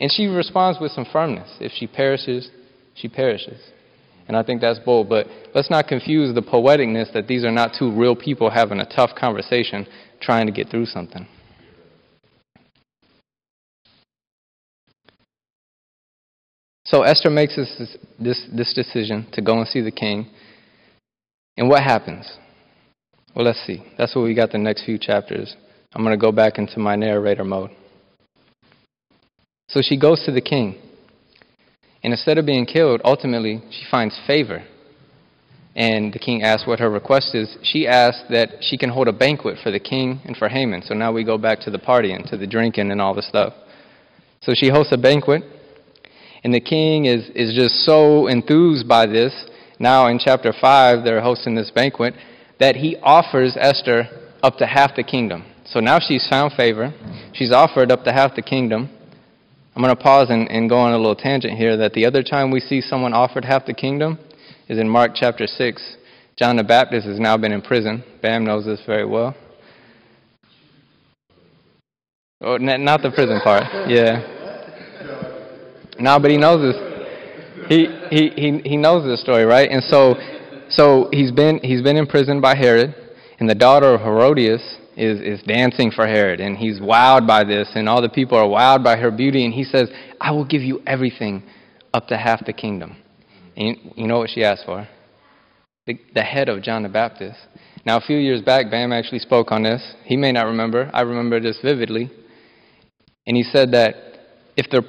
And 0.00 0.10
she 0.10 0.26
responds 0.26 0.80
with 0.80 0.92
some 0.92 1.06
firmness. 1.12 1.48
If 1.60 1.72
she 1.72 1.86
perishes, 1.86 2.50
she 2.94 3.08
perishes. 3.08 3.60
And 4.26 4.36
I 4.36 4.42
think 4.42 4.60
that's 4.60 4.80
bold. 4.80 5.08
But 5.08 5.28
let's 5.54 5.70
not 5.70 5.86
confuse 5.86 6.34
the 6.34 6.42
poeticness 6.42 7.12
that 7.12 7.28
these 7.28 7.44
are 7.44 7.52
not 7.52 7.72
two 7.78 7.92
real 7.92 8.16
people 8.16 8.50
having 8.50 8.80
a 8.80 8.86
tough 8.86 9.10
conversation 9.16 9.86
trying 10.20 10.46
to 10.46 10.52
get 10.52 10.68
through 10.68 10.86
something. 10.86 11.26
So 16.86 17.02
Esther 17.02 17.30
makes 17.30 17.56
this, 17.56 17.96
this, 18.18 18.46
this 18.52 18.72
decision 18.72 19.26
to 19.32 19.42
go 19.42 19.58
and 19.58 19.66
see 19.66 19.80
the 19.80 19.90
king. 19.90 20.30
And 21.56 21.68
what 21.68 21.82
happens? 21.82 22.38
Well, 23.34 23.44
let's 23.44 23.60
see. 23.66 23.82
That's 23.98 24.14
what 24.14 24.22
we 24.22 24.34
got 24.34 24.52
the 24.52 24.58
next 24.58 24.84
few 24.84 24.96
chapters. 24.96 25.56
I'm 25.92 26.04
going 26.04 26.16
to 26.16 26.20
go 26.20 26.30
back 26.30 26.58
into 26.58 26.78
my 26.78 26.94
narrator 26.94 27.44
mode. 27.44 27.70
So 29.68 29.80
she 29.82 29.98
goes 29.98 30.24
to 30.26 30.32
the 30.32 30.40
king. 30.40 30.80
And 32.04 32.12
instead 32.12 32.38
of 32.38 32.46
being 32.46 32.66
killed, 32.66 33.00
ultimately, 33.04 33.62
she 33.70 33.84
finds 33.90 34.18
favor. 34.24 34.62
And 35.74 36.12
the 36.12 36.20
king 36.20 36.42
asks 36.42 36.68
what 36.68 36.78
her 36.78 36.88
request 36.88 37.34
is. 37.34 37.58
She 37.62 37.86
asks 37.86 38.22
that 38.30 38.50
she 38.60 38.78
can 38.78 38.90
hold 38.90 39.08
a 39.08 39.12
banquet 39.12 39.58
for 39.60 39.72
the 39.72 39.80
king 39.80 40.20
and 40.24 40.36
for 40.36 40.48
Haman. 40.48 40.82
So 40.82 40.94
now 40.94 41.12
we 41.12 41.24
go 41.24 41.36
back 41.36 41.60
to 41.60 41.70
the 41.70 41.80
party 41.80 42.12
and 42.12 42.24
to 42.26 42.36
the 42.36 42.46
drinking, 42.46 42.92
and 42.92 43.02
all 43.02 43.12
the 43.12 43.22
stuff. 43.22 43.54
So 44.40 44.54
she 44.54 44.68
hosts 44.68 44.92
a 44.92 44.98
banquet. 44.98 45.42
And 46.44 46.54
the 46.54 46.60
king 46.60 47.06
is, 47.06 47.28
is 47.34 47.54
just 47.54 47.84
so 47.84 48.28
enthused 48.28 48.88
by 48.88 49.06
this. 49.06 49.32
Now, 49.78 50.06
in 50.06 50.18
chapter 50.18 50.52
5, 50.58 51.04
they're 51.04 51.20
hosting 51.20 51.54
this 51.54 51.70
banquet 51.70 52.14
that 52.58 52.76
he 52.76 52.96
offers 53.02 53.56
Esther 53.58 54.08
up 54.42 54.56
to 54.58 54.66
half 54.66 54.96
the 54.96 55.02
kingdom. 55.02 55.44
So 55.64 55.80
now 55.80 55.98
she's 55.98 56.26
found 56.28 56.52
favor. 56.52 56.94
She's 57.34 57.52
offered 57.52 57.90
up 57.90 58.04
to 58.04 58.12
half 58.12 58.34
the 58.34 58.42
kingdom. 58.42 58.88
I'm 59.74 59.82
going 59.82 59.94
to 59.94 60.02
pause 60.02 60.30
and, 60.30 60.50
and 60.50 60.70
go 60.70 60.78
on 60.78 60.92
a 60.92 60.96
little 60.96 61.16
tangent 61.16 61.58
here 61.58 61.76
that 61.76 61.92
the 61.92 62.06
other 62.06 62.22
time 62.22 62.50
we 62.50 62.60
see 62.60 62.80
someone 62.80 63.12
offered 63.12 63.44
half 63.44 63.66
the 63.66 63.74
kingdom 63.74 64.18
is 64.68 64.78
in 64.78 64.88
Mark 64.88 65.12
chapter 65.14 65.46
6. 65.46 65.96
John 66.38 66.56
the 66.56 66.64
Baptist 66.64 67.06
has 67.06 67.18
now 67.18 67.36
been 67.36 67.52
in 67.52 67.60
prison. 67.60 68.02
Bam 68.22 68.44
knows 68.44 68.64
this 68.64 68.80
very 68.86 69.04
well. 69.04 69.34
Oh, 72.40 72.58
not 72.58 73.02
the 73.02 73.10
prison 73.10 73.40
part. 73.42 73.64
Yeah. 73.88 74.35
No, 75.98 76.18
but 76.18 76.30
he 76.30 76.36
knows 76.36 76.60
this. 76.60 77.68
He, 77.68 77.86
he, 78.10 78.28
he, 78.36 78.60
he 78.64 78.76
knows 78.76 79.04
this 79.04 79.20
story, 79.20 79.44
right? 79.44 79.68
And 79.70 79.82
so, 79.82 80.14
so 80.68 81.08
he's 81.12 81.32
been, 81.32 81.60
he's 81.62 81.82
been 81.82 81.96
imprisoned 81.96 82.42
by 82.42 82.54
Herod, 82.54 82.94
and 83.40 83.48
the 83.48 83.54
daughter 83.54 83.94
of 83.94 84.00
Herodias 84.00 84.62
is, 84.96 85.20
is 85.20 85.42
dancing 85.46 85.90
for 85.90 86.06
Herod, 86.06 86.40
and 86.40 86.56
he's 86.56 86.80
wowed 86.80 87.26
by 87.26 87.44
this, 87.44 87.68
and 87.74 87.88
all 87.88 88.02
the 88.02 88.08
people 88.08 88.38
are 88.38 88.46
wowed 88.46 88.84
by 88.84 88.96
her 88.96 89.10
beauty, 89.10 89.44
and 89.44 89.52
he 89.52 89.64
says, 89.64 89.90
I 90.20 90.32
will 90.32 90.44
give 90.44 90.62
you 90.62 90.80
everything 90.86 91.42
up 91.92 92.08
to 92.08 92.16
half 92.16 92.44
the 92.44 92.52
kingdom. 92.52 92.96
And 93.56 93.76
you 93.96 94.06
know 94.06 94.18
what 94.18 94.30
she 94.30 94.44
asked 94.44 94.64
for? 94.66 94.86
The, 95.86 95.98
the 96.14 96.22
head 96.22 96.48
of 96.48 96.62
John 96.62 96.82
the 96.82 96.88
Baptist. 96.88 97.38
Now, 97.84 97.96
a 97.98 98.00
few 98.00 98.18
years 98.18 98.42
back, 98.42 98.70
Bam 98.70 98.92
actually 98.92 99.20
spoke 99.20 99.52
on 99.52 99.62
this. 99.62 99.94
He 100.04 100.16
may 100.16 100.32
not 100.32 100.46
remember. 100.46 100.90
I 100.92 101.02
remember 101.02 101.40
this 101.40 101.58
vividly. 101.62 102.10
And 103.26 103.36
he 103.36 103.44
said 103.44 103.72
that 103.72 103.94
if 104.56 104.70
the, 104.70 104.82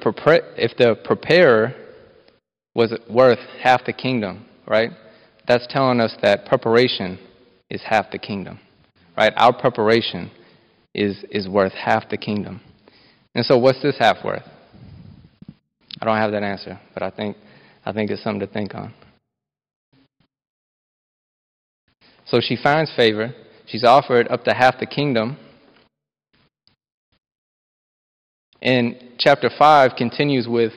if 0.56 0.76
the 0.76 0.96
preparer 1.04 1.74
was 2.74 2.94
worth 3.10 3.38
half 3.60 3.84
the 3.84 3.92
kingdom, 3.92 4.46
right? 4.66 4.90
That's 5.46 5.66
telling 5.68 6.00
us 6.00 6.14
that 6.22 6.46
preparation 6.46 7.18
is 7.70 7.82
half 7.84 8.10
the 8.10 8.18
kingdom. 8.18 8.60
Right? 9.16 9.32
Our 9.36 9.52
preparation 9.52 10.30
is, 10.94 11.24
is 11.30 11.48
worth 11.48 11.72
half 11.72 12.08
the 12.08 12.16
kingdom. 12.16 12.60
And 13.34 13.44
so, 13.44 13.58
what's 13.58 13.82
this 13.82 13.96
half 13.98 14.24
worth? 14.24 14.44
I 16.00 16.04
don't 16.04 16.16
have 16.16 16.32
that 16.32 16.42
answer, 16.42 16.78
but 16.94 17.02
I 17.02 17.10
think, 17.10 17.36
I 17.84 17.92
think 17.92 18.10
it's 18.10 18.22
something 18.22 18.46
to 18.46 18.46
think 18.46 18.74
on. 18.74 18.94
So 22.26 22.40
she 22.40 22.56
finds 22.62 22.92
favor. 22.94 23.34
She's 23.66 23.84
offered 23.84 24.28
up 24.28 24.44
to 24.44 24.54
half 24.54 24.78
the 24.78 24.86
kingdom. 24.86 25.36
And 28.60 28.96
chapter 29.18 29.50
5 29.56 29.92
continues 29.96 30.48
with 30.48 30.72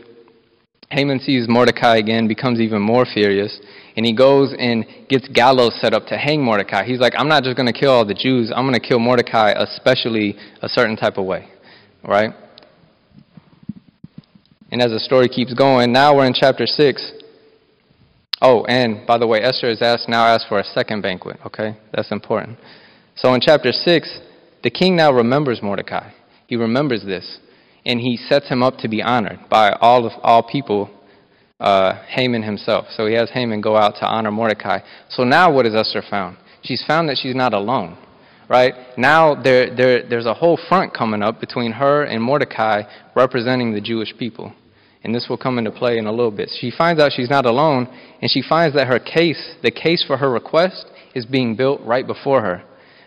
Haman 0.91 1.20
sees 1.20 1.48
Mordecai 1.48 1.98
again, 1.98 2.28
becomes 2.28 2.60
even 2.60 2.82
more 2.82 3.06
furious, 3.06 3.60
and 3.96 4.06
he 4.06 4.13
goes 4.13 4.54
and 4.58 4.86
gets 5.08 5.28
gallows 5.30 5.80
set 5.80 5.94
up 5.94 6.06
to 6.08 6.17
hang 6.17 6.44
Mordecai. 6.44 6.84
He's 6.84 7.00
like, 7.00 7.13
I'm 7.17 7.30
not 7.30 7.44
just 7.44 7.56
going 7.56 7.72
to 7.72 7.78
kill 7.78 7.91
all 7.91 8.06
the 8.06 8.13
Jews, 8.13 8.52
I'm 8.54 8.67
going 8.67 8.80
to 8.80 8.86
kill 8.86 9.00
Mordecai, 9.00 9.52
especially 9.52 10.36
a 10.62 10.67
certain 10.67 10.98
type 10.98 11.17
of 11.17 11.26
way. 11.26 11.48
Right? 12.04 12.32
And 14.72 14.82
as 14.82 14.91
the 14.91 15.00
story 15.00 15.30
keeps 15.30 15.54
going, 15.54 15.94
now 15.94 16.15
we're 16.15 16.26
in 16.26 16.34
chapter 16.34 16.65
6. 16.65 17.12
Oh, 18.41 18.65
and 18.65 19.06
by 19.06 19.17
the 19.17 19.28
way, 19.28 19.39
Esther 19.41 19.70
is 19.70 19.82
asked 19.82 20.10
now 20.10 20.26
asked 20.26 20.48
for 20.50 20.60
a 20.60 20.63
second 20.63 21.02
banquet, 21.02 21.38
okay? 21.46 21.78
That's 21.94 22.12
important. 22.12 22.58
So 23.15 23.34
in 23.34 23.41
chapter 23.41 23.72
6, 23.72 24.20
the 24.63 24.70
king 24.70 24.96
now 24.96 25.12
remembers 25.13 25.62
Mordecai. 25.62 26.12
He 26.48 26.56
remembers 26.56 27.04
this, 27.06 27.39
and 27.86 28.00
he 28.00 28.17
sets 28.17 28.48
him 28.50 28.62
up 28.63 28.78
to 28.78 28.88
be 28.88 29.02
honored 29.02 29.39
by 29.50 29.72
all 29.82 30.06
of 30.06 30.13
all 30.22 30.44
people, 30.44 30.89
uh, 31.60 32.04
Haman 32.08 32.44
himself. 32.44 32.86
So 32.96 33.08
he 33.08 33.13
has 33.15 33.30
Haman 33.32 33.62
go 33.62 33.76
out 33.76 33.96
to 34.00 34.06
honor 34.06 34.32
Mordecai. 34.32 34.80
So 35.10 35.24
now 35.24 35.52
what 35.52 35.65
has 35.65 35.76
Esther 35.76 36.04
found? 36.10 36.38
She's 36.63 36.84
found 36.88 37.10
that 37.10 37.17
she's 37.22 37.36
not 37.36 37.54
alone, 37.54 37.98
right? 38.50 38.74
Now 38.98 39.36
there, 39.36 39.76
there, 39.76 40.08
there's 40.08 40.26
a 40.26 40.34
whole 40.34 40.60
front 40.70 40.94
coming 40.94 41.22
up 41.22 41.39
between 41.39 41.72
her 41.72 42.04
and 42.04 42.22
Mordecai 42.22 42.84
representing 43.15 43.74
the 43.74 43.82
Jewish 43.82 44.15
people 44.17 44.54
and 45.04 45.15
this 45.15 45.28
will 45.30 45.38
come 45.38 45.58
into 45.58 45.72
play 45.72 45.98
in 45.98 46.06
a 46.06 46.12
little 46.12 46.32
bit. 46.32 46.50
She 46.60 46.72
finds 46.72 47.02
out 47.02 47.12
she's 47.15 47.30
not 47.30 47.46
alone, 47.46 47.88
and 48.22 48.30
she 48.30 48.44
finds 48.48 48.76
that 48.76 48.88
her 48.88 49.00
case, 49.00 49.56
the 49.63 49.72
case 49.72 50.04
for 50.06 50.17
her 50.17 50.30
request, 50.30 50.86
is 51.15 51.26
being 51.26 51.56
built 51.56 51.82
right 51.82 52.06
before 52.06 52.41
her. 52.41 52.63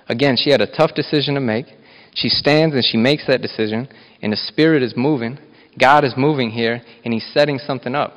Again, 0.08 0.36
she 0.36 0.50
had 0.50 0.60
a 0.60 0.76
tough 0.76 0.94
decision 0.94 1.34
to 1.34 1.40
make. 1.40 1.66
She 2.14 2.28
stands 2.28 2.74
and 2.74 2.84
she 2.84 2.96
makes 2.96 3.26
that 3.26 3.42
decision, 3.42 3.88
and 4.22 4.32
the 4.32 4.36
Spirit 4.36 4.82
is 4.82 4.94
moving. 4.96 5.38
God 5.78 6.04
is 6.04 6.14
moving 6.16 6.50
here, 6.50 6.80
and 7.04 7.12
He's 7.12 7.28
setting 7.32 7.58
something 7.58 7.94
up. 7.94 8.12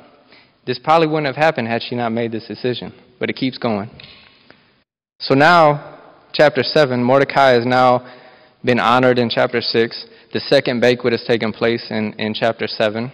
This 0.66 0.78
probably 0.78 1.08
wouldn't 1.08 1.26
have 1.26 1.36
happened 1.36 1.68
had 1.68 1.82
she 1.82 1.94
not 1.94 2.12
made 2.12 2.30
this 2.30 2.46
decision, 2.46 2.92
but 3.18 3.30
it 3.30 3.36
keeps 3.36 3.58
going. 3.58 3.90
So 5.20 5.34
now, 5.34 5.98
chapter 6.32 6.62
7, 6.62 7.02
Mordecai 7.02 7.50
has 7.50 7.66
now 7.66 8.06
been 8.64 8.78
honored 8.78 9.18
in 9.18 9.30
chapter 9.30 9.60
6. 9.60 10.06
The 10.32 10.40
second 10.40 10.80
banquet 10.80 11.12
has 11.12 11.24
taken 11.26 11.52
place 11.52 11.86
in, 11.90 12.12
in 12.18 12.34
chapter 12.34 12.66
7. 12.66 13.10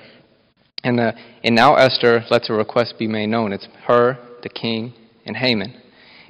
And, 0.82 1.00
uh, 1.00 1.12
and 1.42 1.54
now 1.54 1.76
Esther 1.76 2.24
lets 2.30 2.50
a 2.50 2.52
request 2.52 2.94
be 2.98 3.08
made 3.08 3.28
known. 3.28 3.52
It's 3.52 3.68
her, 3.86 4.18
the 4.42 4.50
king, 4.50 4.92
and 5.24 5.36
Haman. 5.36 5.80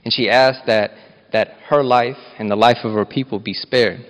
And 0.04 0.12
she 0.12 0.30
asks 0.30 0.62
that, 0.66 0.92
that 1.32 1.56
her 1.68 1.82
life 1.82 2.18
and 2.38 2.50
the 2.50 2.56
life 2.56 2.84
of 2.84 2.92
her 2.92 3.04
people 3.04 3.40
be 3.40 3.54
spared. 3.54 4.04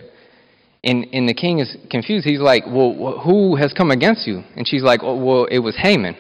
And, 0.85 1.07
and 1.13 1.29
the 1.29 1.35
king 1.35 1.59
is 1.59 1.77
confused. 1.91 2.27
He's 2.27 2.41
like, 2.41 2.65
Well, 2.67 3.21
who 3.25 3.57
has 3.57 3.73
come 3.73 3.91
against 3.91 4.27
you? 4.27 4.45
And 4.57 4.69
she's 4.69 4.83
like, 4.83 5.01
oh, 5.03 5.17
Well, 5.17 5.47
it 5.47 5.59
was 5.59 5.77
Haman. 5.77 6.17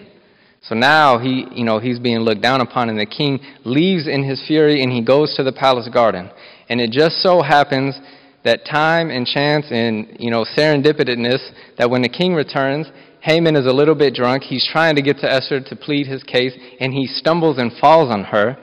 So 0.62 0.74
now 0.74 1.18
he, 1.18 1.46
you 1.52 1.64
know, 1.64 1.78
he's 1.78 1.98
being 1.98 2.20
looked 2.20 2.40
down 2.40 2.62
upon, 2.62 2.88
and 2.88 2.98
the 2.98 3.04
king 3.04 3.38
leaves 3.64 4.08
in 4.08 4.24
his 4.24 4.42
fury 4.46 4.82
and 4.82 4.90
he 4.90 5.02
goes 5.02 5.34
to 5.36 5.42
the 5.42 5.52
palace 5.52 5.88
garden. 5.92 6.30
And 6.70 6.80
it 6.80 6.90
just 6.90 7.16
so 7.22 7.42
happens 7.42 8.00
that 8.44 8.64
time 8.64 9.10
and 9.10 9.26
chance 9.26 9.66
and, 9.70 10.16
you 10.18 10.30
know, 10.30 10.44
serendipitousness 10.56 11.50
that 11.76 11.90
when 11.90 12.00
the 12.00 12.08
king 12.08 12.34
returns, 12.34 12.86
Haman 13.20 13.56
is 13.56 13.66
a 13.66 13.72
little 13.72 13.94
bit 13.94 14.14
drunk. 14.14 14.42
He's 14.42 14.66
trying 14.70 14.96
to 14.96 15.02
get 15.02 15.18
to 15.18 15.30
Esther 15.30 15.60
to 15.60 15.76
plead 15.76 16.06
his 16.06 16.22
case, 16.22 16.52
and 16.80 16.92
he 16.92 17.06
stumbles 17.06 17.58
and 17.58 17.72
falls 17.80 18.10
on 18.10 18.24
her. 18.24 18.56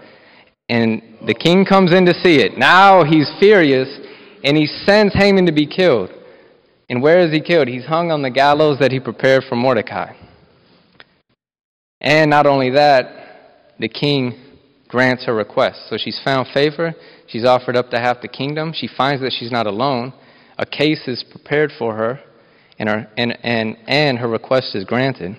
And 0.70 1.02
the 1.26 1.34
king 1.34 1.66
comes 1.66 1.94
in 1.94 2.06
to 2.06 2.14
see 2.14 2.38
it. 2.38 2.58
Now 2.58 3.04
he's 3.04 3.30
furious, 3.40 3.90
and 4.44 4.58
he 4.58 4.66
sends 4.66 5.14
Haman 5.14 5.46
to 5.46 5.52
be 5.52 5.66
killed. 5.66 6.10
And 6.90 7.02
where 7.02 7.20
is 7.20 7.32
he 7.32 7.42
killed? 7.42 7.68
He's 7.68 7.86
hung 7.86 8.12
on 8.12 8.22
the 8.22 8.30
gallows 8.30 8.80
that 8.80 8.92
he 8.92 9.00
prepared 9.00 9.44
for 9.48 9.56
Mordecai. 9.56 10.14
And 12.02 12.30
not 12.30 12.46
only 12.46 12.72
that, 12.72 13.76
the 13.80 13.88
king 13.88 14.34
grants 14.88 15.26
her 15.26 15.34
request. 15.34 15.90
So 15.90 15.98
she's 15.98 16.20
found 16.24 16.48
favor. 16.54 16.94
She's 17.28 17.46
offered 17.46 17.78
up 17.78 17.90
to 17.92 18.00
half 18.00 18.22
the 18.22 18.28
kingdom. 18.28 18.74
She 18.76 18.88
finds 18.88 19.22
that 19.22 19.34
she's 19.38 19.52
not 19.52 19.68
alone. 19.68 20.14
A 20.58 20.66
case 20.66 21.08
is 21.08 21.24
prepared 21.32 21.72
for 21.80 21.96
her 21.96 22.20
and 22.78 22.90
her, 22.90 23.08
and, 23.16 23.38
and, 23.44 23.78
and 23.88 24.18
her 24.18 24.28
request 24.28 24.76
is 24.76 24.84
granted. 24.84 25.38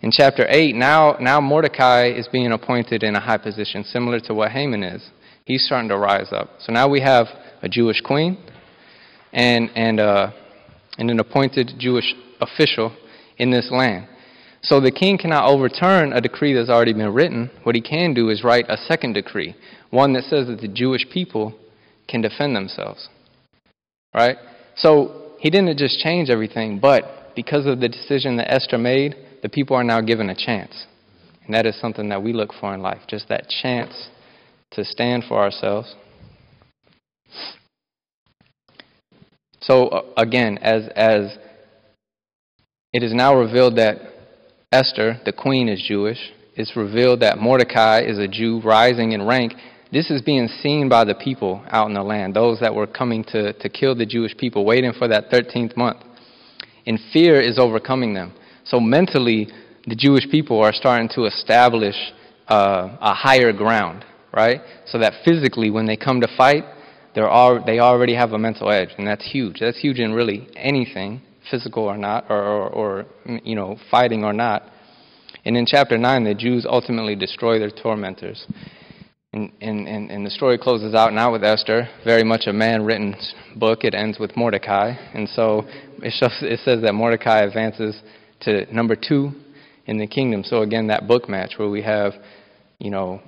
In 0.00 0.10
chapter 0.10 0.44
8, 0.48 0.74
now, 0.74 1.16
now 1.20 1.40
Mordecai 1.40 2.08
is 2.08 2.28
being 2.28 2.52
appointed 2.52 3.02
in 3.02 3.14
a 3.14 3.20
high 3.20 3.38
position, 3.38 3.84
similar 3.84 4.18
to 4.20 4.34
what 4.34 4.50
Haman 4.50 4.82
is. 4.82 5.08
He's 5.44 5.64
starting 5.64 5.88
to 5.90 5.96
rise 5.96 6.32
up. 6.32 6.50
So 6.60 6.72
now 6.72 6.88
we 6.88 7.00
have 7.00 7.26
a 7.64 7.68
Jewish 7.68 8.00
queen 8.02 8.36
and, 9.32 9.70
and, 9.74 9.98
uh, 9.98 10.30
and 10.98 11.10
an 11.10 11.18
appointed 11.18 11.72
Jewish 11.78 12.14
official 12.40 12.94
in 13.38 13.50
this 13.50 13.70
land. 13.72 14.06
So 14.62 14.80
the 14.80 14.92
king 14.92 15.18
cannot 15.18 15.48
overturn 15.48 16.12
a 16.12 16.20
decree 16.20 16.54
that's 16.54 16.68
already 16.68 16.92
been 16.92 17.12
written. 17.12 17.50
What 17.64 17.74
he 17.74 17.80
can 17.80 18.14
do 18.14 18.28
is 18.28 18.44
write 18.44 18.66
a 18.68 18.76
second 18.76 19.14
decree, 19.14 19.56
one 19.90 20.12
that 20.12 20.24
says 20.24 20.46
that 20.46 20.60
the 20.60 20.68
Jewish 20.68 21.06
people 21.10 21.54
can 22.06 22.20
defend 22.20 22.54
themselves. 22.54 23.08
Right? 24.14 24.36
So 24.76 25.32
he 25.40 25.50
didn't 25.50 25.76
just 25.78 25.98
change 25.98 26.30
everything, 26.30 26.78
but 26.78 27.34
because 27.34 27.66
of 27.66 27.80
the 27.80 27.88
decision 27.88 28.36
that 28.36 28.52
Esther 28.52 28.78
made, 28.78 29.16
the 29.42 29.48
people 29.48 29.76
are 29.76 29.84
now 29.84 30.00
given 30.00 30.30
a 30.30 30.34
chance. 30.34 30.86
And 31.44 31.54
that 31.54 31.66
is 31.66 31.78
something 31.80 32.08
that 32.10 32.22
we 32.22 32.32
look 32.32 32.52
for 32.58 32.74
in 32.74 32.80
life, 32.80 33.02
just 33.08 33.28
that 33.28 33.48
chance 33.48 34.08
to 34.72 34.84
stand 34.84 35.24
for 35.28 35.38
ourselves. 35.38 35.94
So 39.60 39.88
uh, 39.88 40.02
again, 40.16 40.58
as 40.58 40.88
as 40.94 41.38
it 42.92 43.02
is 43.02 43.12
now 43.14 43.34
revealed 43.34 43.76
that 43.76 43.96
Esther, 44.70 45.20
the 45.24 45.32
queen, 45.32 45.68
is 45.68 45.82
Jewish, 45.86 46.18
it's 46.54 46.76
revealed 46.76 47.20
that 47.20 47.38
Mordecai 47.38 48.02
is 48.02 48.18
a 48.18 48.28
Jew 48.28 48.60
rising 48.62 49.12
in 49.12 49.26
rank. 49.26 49.54
This 49.90 50.10
is 50.10 50.22
being 50.22 50.48
seen 50.62 50.88
by 50.88 51.04
the 51.04 51.14
people 51.14 51.64
out 51.68 51.88
in 51.88 51.94
the 51.94 52.02
land, 52.02 52.34
those 52.34 52.60
that 52.60 52.74
were 52.74 52.86
coming 52.86 53.24
to, 53.24 53.52
to 53.52 53.68
kill 53.68 53.94
the 53.94 54.06
Jewish 54.06 54.36
people, 54.36 54.64
waiting 54.64 54.92
for 54.92 55.08
that 55.08 55.30
13th 55.30 55.76
month. 55.76 55.98
And 56.86 56.98
fear 57.12 57.40
is 57.40 57.58
overcoming 57.58 58.14
them. 58.14 58.32
So 58.64 58.80
mentally, 58.80 59.48
the 59.86 59.94
Jewish 59.96 60.28
people 60.30 60.60
are 60.60 60.72
starting 60.72 61.08
to 61.14 61.24
establish 61.24 61.96
uh, 62.48 62.96
a 63.00 63.14
higher 63.14 63.52
ground, 63.52 64.04
right? 64.32 64.60
So 64.86 64.98
that 64.98 65.24
physically, 65.24 65.70
when 65.70 65.86
they 65.86 65.96
come 65.96 66.20
to 66.20 66.28
fight, 66.36 66.64
they're 67.14 67.28
all, 67.28 67.64
they 67.64 67.78
already 67.78 68.14
have 68.14 68.32
a 68.32 68.38
mental 68.38 68.70
edge, 68.70 68.90
and 68.98 69.06
that's 69.06 69.24
huge. 69.30 69.60
That's 69.60 69.80
huge 69.80 69.98
in 69.98 70.12
really 70.12 70.48
anything, 70.56 71.22
physical 71.50 71.84
or 71.84 71.96
not, 71.96 72.26
or, 72.28 72.42
or, 72.42 72.68
or 72.68 73.06
you 73.44 73.54
know, 73.54 73.78
fighting 73.90 74.24
or 74.24 74.32
not. 74.32 74.64
And 75.44 75.56
in 75.56 75.66
chapter 75.66 75.98
9, 75.98 76.24
the 76.24 76.34
Jews 76.34 76.66
ultimately 76.68 77.14
destroy 77.14 77.58
their 77.58 77.70
tormentors. 77.70 78.46
And, 79.32 79.52
and, 79.60 79.88
and, 79.88 80.10
and 80.10 80.24
the 80.24 80.30
story 80.30 80.58
closes 80.58 80.94
out 80.94 81.12
now 81.12 81.32
with 81.32 81.44
Esther, 81.44 81.88
very 82.04 82.22
much 82.22 82.42
a 82.46 82.52
man 82.52 82.84
written 82.84 83.14
book. 83.56 83.82
It 83.82 83.94
ends 83.94 84.18
with 84.18 84.36
Mordecai. 84.36 84.94
And 85.12 85.28
so 85.28 85.64
it, 86.02 86.12
shows, 86.12 86.38
it 86.40 86.60
says 86.64 86.82
that 86.82 86.92
Mordecai 86.92 87.40
advances 87.40 88.00
to 88.42 88.72
number 88.74 88.96
two 88.96 89.32
in 89.86 89.98
the 89.98 90.06
kingdom. 90.06 90.44
So 90.44 90.62
again, 90.62 90.86
that 90.86 91.08
book 91.08 91.28
match 91.28 91.54
where 91.56 91.68
we 91.68 91.82
have, 91.82 92.12
you 92.78 92.90
know, 92.90 93.20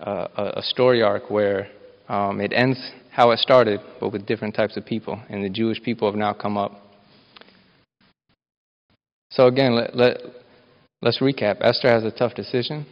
uh, 0.00 0.28
a, 0.36 0.44
a 0.56 0.62
story 0.62 1.02
arc 1.02 1.30
where 1.30 1.68
um, 2.08 2.40
it 2.40 2.52
ends 2.54 2.78
how 3.14 3.30
it 3.30 3.38
started, 3.38 3.80
but 4.00 4.12
with 4.12 4.26
different 4.26 4.56
types 4.56 4.76
of 4.76 4.84
people. 4.84 5.20
And 5.28 5.44
the 5.44 5.48
Jewish 5.48 5.80
people 5.80 6.10
have 6.10 6.18
now 6.18 6.32
come 6.32 6.58
up. 6.58 6.72
So 9.30 9.46
again, 9.46 9.76
let, 9.76 9.94
let, 9.96 10.18
let's 11.00 11.20
recap. 11.20 11.58
Esther 11.60 11.88
has 11.88 12.04
a 12.04 12.10
tough 12.10 12.34
decision. 12.34 12.84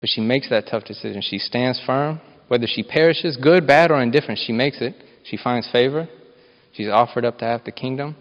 But 0.00 0.10
she 0.10 0.20
makes 0.20 0.50
that 0.50 0.66
tough 0.68 0.82
decision. 0.82 1.22
She 1.22 1.38
stands 1.38 1.80
firm. 1.86 2.20
Whether 2.48 2.66
she 2.66 2.82
perishes, 2.82 3.36
good, 3.36 3.64
bad, 3.64 3.92
or 3.92 4.02
indifferent, 4.02 4.40
she 4.44 4.52
makes 4.52 4.80
it. 4.80 4.96
She 5.22 5.36
finds 5.36 5.70
favor. 5.70 6.08
She's 6.72 6.88
offered 6.88 7.24
up 7.24 7.38
to 7.38 7.44
have 7.44 7.62
the 7.64 7.70
kingdom. 7.70 8.16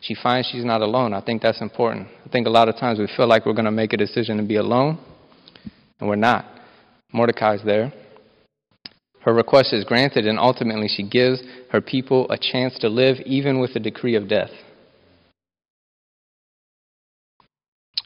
She 0.00 0.14
finds 0.14 0.48
she's 0.48 0.64
not 0.64 0.80
alone. 0.80 1.12
I 1.12 1.20
think 1.20 1.42
that's 1.42 1.60
important. 1.60 2.08
I 2.24 2.30
think 2.30 2.46
a 2.46 2.50
lot 2.50 2.70
of 2.70 2.76
times 2.76 2.98
we 2.98 3.08
feel 3.14 3.26
like 3.26 3.44
we're 3.44 3.52
going 3.52 3.66
to 3.66 3.70
make 3.70 3.92
a 3.92 3.96
decision 3.98 4.38
to 4.38 4.42
be 4.42 4.56
alone, 4.56 4.98
and 6.00 6.08
we're 6.08 6.16
not. 6.16 6.46
Mordecai's 7.12 7.60
there. 7.64 7.92
Her 9.26 9.34
request 9.34 9.72
is 9.72 9.82
granted, 9.82 10.24
and 10.24 10.38
ultimately 10.38 10.86
she 10.86 11.02
gives 11.02 11.42
her 11.70 11.80
people 11.80 12.30
a 12.30 12.38
chance 12.38 12.78
to 12.78 12.88
live 12.88 13.16
even 13.26 13.58
with 13.58 13.74
the 13.74 13.80
decree 13.80 14.14
of 14.14 14.28
death. 14.28 14.50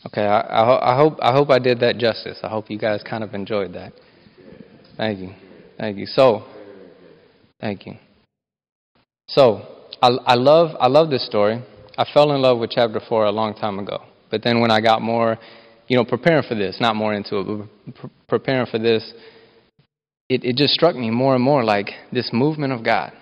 Okay, 0.06 0.22
I, 0.22 0.40
I, 0.40 0.92
I, 0.94 0.96
hope 0.96 1.18
I 1.20 1.32
hope 1.32 1.50
I 1.50 1.58
did 1.58 1.80
that 1.80 1.98
justice. 1.98 2.38
I 2.42 2.48
hope 2.48 2.70
you 2.70 2.78
guys 2.78 3.02
kind 3.08 3.22
of 3.22 3.34
enjoyed 3.34 3.74
that. 3.74 3.92
Thank 4.96 5.18
you, 5.18 5.34
Thank 5.78 5.98
you. 5.98 6.06
So, 6.06 6.46
thank 7.60 7.84
you. 7.84 7.96
So, 9.28 9.60
I, 10.02 10.08
I 10.24 10.34
love 10.36 10.74
I 10.80 10.86
love 10.86 11.10
this 11.10 11.26
story. 11.26 11.62
I 11.98 12.06
fell 12.14 12.32
in 12.32 12.40
love 12.40 12.58
with 12.58 12.70
chapter 12.70 13.00
four 13.06 13.26
a 13.26 13.30
long 13.30 13.52
time 13.52 13.78
ago. 13.78 14.04
But 14.30 14.42
then 14.42 14.62
when 14.62 14.70
I 14.70 14.80
got 14.80 15.02
more, 15.02 15.36
you 15.86 15.98
know, 15.98 16.04
preparing 16.06 16.48
for 16.48 16.54
this, 16.54 16.78
not 16.80 16.96
more 16.96 17.12
into 17.12 17.40
it, 17.40 17.46
but 17.46 17.94
pre- 17.94 18.10
preparing 18.26 18.66
for 18.70 18.78
this, 18.78 19.12
it, 20.30 20.44
it 20.44 20.56
just 20.56 20.72
struck 20.72 20.96
me 20.96 21.10
more 21.10 21.34
and 21.34 21.42
more 21.42 21.64
like 21.64 21.90
this 22.12 22.30
movement 22.32 22.72
of 22.72 22.84
God, 22.84 23.12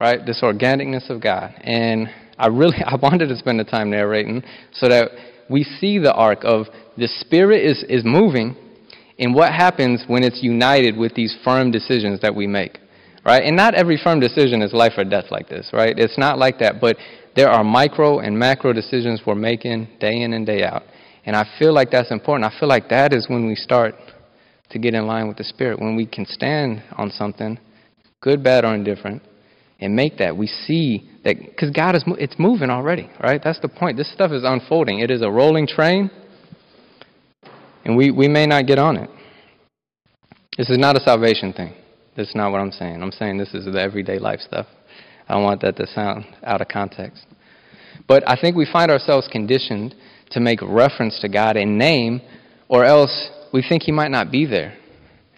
right? 0.00 0.24
This 0.24 0.40
organicness 0.42 1.10
of 1.10 1.20
God. 1.20 1.52
And 1.60 2.08
I 2.38 2.46
really 2.46 2.78
I 2.86 2.96
wanted 2.96 3.28
to 3.28 3.36
spend 3.36 3.60
the 3.60 3.64
time 3.64 3.90
narrating 3.90 4.42
so 4.72 4.88
that 4.88 5.10
we 5.50 5.64
see 5.64 5.98
the 5.98 6.14
arc 6.14 6.44
of 6.44 6.66
the 6.96 7.08
Spirit 7.08 7.64
is, 7.64 7.84
is 7.88 8.04
moving 8.04 8.56
and 9.18 9.34
what 9.34 9.52
happens 9.52 10.04
when 10.06 10.22
it's 10.22 10.42
united 10.42 10.96
with 10.96 11.14
these 11.14 11.36
firm 11.44 11.70
decisions 11.70 12.20
that 12.20 12.34
we 12.34 12.46
make 12.46 12.78
right? 13.24 13.42
And 13.44 13.56
not 13.56 13.74
every 13.74 14.00
firm 14.02 14.20
decision 14.20 14.62
is 14.62 14.72
life 14.72 14.94
or 14.96 15.04
death 15.04 15.26
like 15.30 15.48
this, 15.48 15.70
right? 15.72 15.96
It's 15.96 16.18
not 16.18 16.38
like 16.38 16.58
that, 16.58 16.80
but 16.80 16.96
there 17.36 17.48
are 17.48 17.64
micro 17.64 18.18
and 18.18 18.36
macro 18.36 18.72
decisions 18.72 19.22
we're 19.26 19.34
making 19.34 19.88
day 20.00 20.22
in 20.22 20.32
and 20.32 20.44
day 20.44 20.64
out. 20.64 20.82
And 21.24 21.36
I 21.36 21.46
feel 21.58 21.72
like 21.72 21.90
that's 21.90 22.10
important. 22.10 22.52
I 22.52 22.58
feel 22.58 22.68
like 22.68 22.88
that 22.88 23.12
is 23.12 23.28
when 23.28 23.46
we 23.46 23.54
start 23.54 23.94
to 24.72 24.78
get 24.78 24.94
in 24.94 25.06
line 25.06 25.28
with 25.28 25.36
the 25.36 25.44
Spirit, 25.44 25.80
when 25.80 25.96
we 25.96 26.06
can 26.06 26.26
stand 26.26 26.82
on 26.96 27.10
something, 27.10 27.58
good, 28.20 28.42
bad, 28.42 28.64
or 28.64 28.74
indifferent, 28.74 29.22
and 29.80 29.94
make 29.94 30.18
that. 30.18 30.36
We 30.36 30.46
see 30.46 31.10
that, 31.24 31.36
because 31.38 31.70
God 31.70 31.94
is, 31.94 32.04
it's 32.18 32.36
moving 32.38 32.70
already, 32.70 33.10
right? 33.22 33.40
That's 33.42 33.60
the 33.60 33.68
point. 33.68 33.96
This 33.96 34.12
stuff 34.12 34.30
is 34.32 34.44
unfolding. 34.44 35.00
It 35.00 35.10
is 35.10 35.22
a 35.22 35.30
rolling 35.30 35.66
train, 35.66 36.10
and 37.84 37.96
we, 37.96 38.10
we 38.10 38.28
may 38.28 38.46
not 38.46 38.66
get 38.66 38.78
on 38.78 38.96
it. 38.96 39.10
This 40.56 40.70
is 40.70 40.78
not 40.78 40.96
a 40.96 41.00
salvation 41.00 41.52
thing. 41.52 41.74
That's 42.16 42.34
not 42.34 42.52
what 42.52 42.60
I'm 42.60 42.72
saying. 42.72 43.02
I'm 43.02 43.10
saying 43.10 43.38
this 43.38 43.54
is 43.54 43.64
the 43.64 43.80
everyday 43.80 44.18
life 44.18 44.40
stuff. 44.40 44.66
I 45.28 45.34
don't 45.34 45.44
want 45.44 45.62
that 45.62 45.76
to 45.76 45.86
sound 45.86 46.26
out 46.44 46.60
of 46.60 46.68
context. 46.68 47.26
But 48.06 48.28
I 48.28 48.36
think 48.38 48.54
we 48.54 48.68
find 48.70 48.90
ourselves 48.90 49.28
conditioned 49.30 49.94
to 50.32 50.40
make 50.40 50.60
reference 50.62 51.20
to 51.20 51.28
God 51.28 51.56
in 51.56 51.78
name, 51.78 52.20
or 52.68 52.84
else 52.84 53.30
we 53.52 53.64
think 53.66 53.82
He 53.82 53.92
might 53.92 54.10
not 54.10 54.30
be 54.30 54.46
there. 54.46 54.76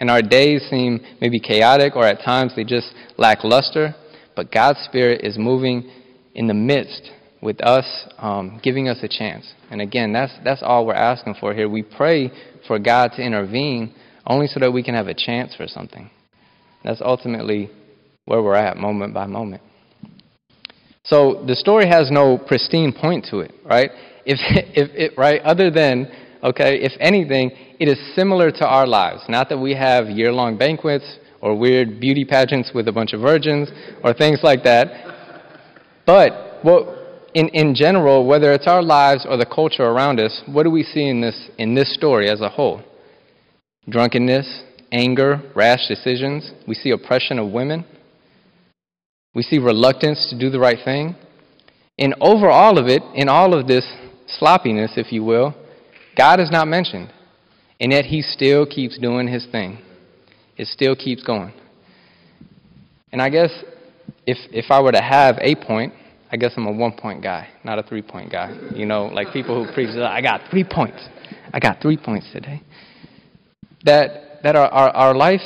And 0.00 0.10
our 0.10 0.22
days 0.22 0.66
seem 0.70 1.00
maybe 1.20 1.38
chaotic, 1.38 1.96
or 1.96 2.04
at 2.04 2.22
times 2.24 2.54
they 2.56 2.64
just 2.64 2.92
lack 3.16 3.44
luster. 3.44 3.94
But 4.34 4.50
God's 4.50 4.80
Spirit 4.80 5.20
is 5.22 5.38
moving 5.38 5.90
in 6.34 6.48
the 6.48 6.54
midst 6.54 7.10
with 7.40 7.62
us, 7.62 7.84
um, 8.18 8.60
giving 8.62 8.88
us 8.88 8.98
a 9.02 9.08
chance. 9.08 9.52
And 9.70 9.80
again, 9.80 10.12
that's, 10.12 10.32
that's 10.44 10.62
all 10.62 10.86
we're 10.86 10.94
asking 10.94 11.36
for 11.38 11.54
here. 11.54 11.68
We 11.68 11.82
pray 11.82 12.30
for 12.66 12.78
God 12.78 13.12
to 13.16 13.22
intervene 13.22 13.94
only 14.26 14.46
so 14.46 14.58
that 14.60 14.72
we 14.72 14.82
can 14.82 14.94
have 14.94 15.06
a 15.06 15.14
chance 15.14 15.54
for 15.54 15.66
something. 15.66 16.10
That's 16.82 17.00
ultimately 17.00 17.70
where 18.24 18.42
we're 18.42 18.54
at, 18.54 18.76
moment 18.76 19.14
by 19.14 19.26
moment. 19.26 19.62
So 21.04 21.44
the 21.46 21.54
story 21.54 21.86
has 21.86 22.10
no 22.10 22.38
pristine 22.38 22.92
point 22.92 23.26
to 23.30 23.40
it, 23.40 23.52
right? 23.64 23.90
If, 24.24 24.38
if 24.74 24.90
it, 24.94 25.18
right, 25.18 25.40
other 25.42 25.70
than, 25.70 26.10
okay, 26.44 26.78
if 26.80 26.92
anything, 27.00 27.50
it 27.80 27.88
is 27.88 27.98
similar 28.14 28.50
to 28.50 28.66
our 28.66 28.86
lives. 28.86 29.22
Not 29.28 29.48
that 29.48 29.58
we 29.58 29.74
have 29.74 30.08
year 30.08 30.32
long 30.32 30.58
banquets 30.58 31.18
or 31.40 31.56
weird 31.56 31.98
beauty 32.00 32.24
pageants 32.24 32.70
with 32.74 32.86
a 32.86 32.92
bunch 32.92 33.12
of 33.12 33.20
virgins 33.20 33.70
or 34.02 34.12
things 34.12 34.40
like 34.42 34.62
that. 34.64 34.86
But 36.06 36.60
what, 36.62 37.30
in, 37.34 37.48
in 37.48 37.74
general, 37.74 38.26
whether 38.26 38.52
it's 38.52 38.66
our 38.66 38.82
lives 38.82 39.26
or 39.28 39.36
the 39.36 39.46
culture 39.46 39.82
around 39.82 40.20
us, 40.20 40.42
what 40.46 40.64
do 40.64 40.70
we 40.70 40.82
see 40.82 41.08
in 41.08 41.20
this, 41.20 41.48
in 41.58 41.74
this 41.74 41.94
story 41.94 42.28
as 42.28 42.40
a 42.40 42.48
whole? 42.48 42.82
Drunkenness, 43.88 44.62
anger, 44.92 45.42
rash 45.54 45.88
decisions. 45.88 46.52
We 46.68 46.74
see 46.74 46.90
oppression 46.90 47.38
of 47.38 47.50
women. 47.50 47.84
We 49.34 49.42
see 49.42 49.58
reluctance 49.58 50.28
to 50.30 50.38
do 50.38 50.50
the 50.50 50.60
right 50.60 50.78
thing. 50.84 51.16
And 51.98 52.14
over 52.20 52.48
all 52.48 52.78
of 52.78 52.86
it, 52.86 53.02
in 53.14 53.28
all 53.28 53.54
of 53.58 53.66
this 53.66 53.86
sloppiness, 54.26 54.92
if 54.96 55.12
you 55.12 55.24
will, 55.24 55.54
God 56.16 56.40
is 56.40 56.50
not 56.50 56.68
mentioned. 56.68 57.12
And 57.80 57.92
yet 57.92 58.04
he 58.04 58.22
still 58.22 58.66
keeps 58.66 58.98
doing 58.98 59.26
his 59.26 59.46
thing. 59.50 59.78
It 60.56 60.68
still 60.68 60.94
keeps 60.94 61.22
going. 61.22 61.52
And 63.12 63.20
I 63.20 63.28
guess 63.28 63.50
if, 64.26 64.38
if 64.50 64.70
I 64.70 64.80
were 64.80 64.92
to 64.92 65.02
have 65.02 65.36
a 65.40 65.54
point, 65.54 65.92
I 66.30 66.36
guess 66.36 66.52
I'm 66.56 66.66
a 66.66 66.72
one 66.72 66.92
point 66.92 67.22
guy, 67.22 67.48
not 67.64 67.78
a 67.78 67.82
three 67.82 68.02
point 68.02 68.30
guy. 68.30 68.56
You 68.74 68.86
know, 68.86 69.06
like 69.06 69.32
people 69.32 69.64
who 69.64 69.72
preach, 69.72 69.90
I 69.90 70.20
got 70.20 70.40
three 70.50 70.64
points. 70.64 71.06
I 71.52 71.60
got 71.60 71.80
three 71.80 71.96
points 71.96 72.26
today. 72.32 72.62
That 73.84 74.24
that 74.44 74.56
our, 74.56 74.68
our, 74.68 74.90
our 74.90 75.14
life 75.14 75.40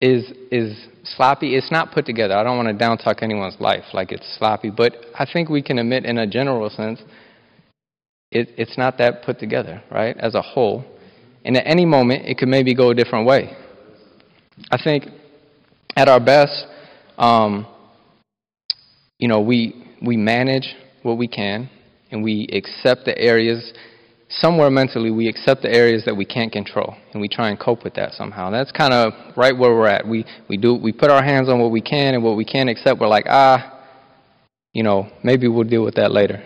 is, 0.00 0.32
is 0.50 0.88
sloppy. 1.04 1.56
It's 1.56 1.70
not 1.70 1.92
put 1.92 2.06
together. 2.06 2.34
I 2.34 2.42
don't 2.42 2.56
want 2.56 2.68
to 2.68 2.74
down 2.74 2.98
talk 2.98 3.22
anyone's 3.22 3.56
life 3.60 3.84
like 3.92 4.12
it's 4.12 4.26
sloppy, 4.38 4.70
but 4.70 4.94
I 5.18 5.26
think 5.30 5.50
we 5.50 5.62
can 5.62 5.78
admit, 5.78 6.06
in 6.06 6.18
a 6.18 6.26
general 6.26 6.70
sense, 6.70 7.00
it, 8.30 8.50
it's 8.56 8.76
not 8.76 8.98
that 8.98 9.22
put 9.24 9.38
together, 9.38 9.82
right, 9.90 10.16
as 10.18 10.34
a 10.34 10.42
whole. 10.42 10.84
And 11.44 11.56
at 11.56 11.66
any 11.66 11.86
moment, 11.86 12.26
it 12.26 12.38
could 12.38 12.48
maybe 12.48 12.74
go 12.74 12.90
a 12.90 12.94
different 12.94 13.26
way. 13.26 13.56
I 14.70 14.82
think 14.82 15.04
at 15.96 16.08
our 16.08 16.20
best, 16.20 16.66
um, 17.16 17.66
you 19.18 19.28
know, 19.28 19.40
we, 19.40 19.84
we 20.04 20.16
manage 20.16 20.74
what 21.02 21.16
we 21.16 21.28
can 21.28 21.70
and 22.10 22.22
we 22.22 22.48
accept 22.52 23.04
the 23.04 23.16
areas 23.18 23.72
somewhere 24.28 24.70
mentally 24.70 25.10
we 25.10 25.26
accept 25.26 25.62
the 25.62 25.72
areas 25.72 26.04
that 26.04 26.14
we 26.14 26.24
can't 26.24 26.52
control 26.52 26.94
and 27.12 27.20
we 27.20 27.28
try 27.28 27.48
and 27.48 27.58
cope 27.58 27.82
with 27.82 27.94
that 27.94 28.12
somehow. 28.12 28.50
That's 28.50 28.70
kind 28.72 28.92
of 28.92 29.12
right 29.36 29.56
where 29.56 29.74
we're 29.74 29.88
at. 29.88 30.06
We 30.06 30.24
we 30.48 30.56
do 30.56 30.74
we 30.74 30.92
put 30.92 31.10
our 31.10 31.22
hands 31.22 31.48
on 31.48 31.58
what 31.60 31.70
we 31.70 31.80
can 31.80 32.14
and 32.14 32.22
what 32.22 32.36
we 32.36 32.44
can't 32.44 32.68
accept. 32.68 33.00
We're 33.00 33.08
like 33.08 33.24
ah, 33.28 33.82
you 34.72 34.82
know 34.82 35.10
maybe 35.24 35.48
we'll 35.48 35.64
deal 35.64 35.84
with 35.84 35.94
that 35.94 36.12
later. 36.12 36.42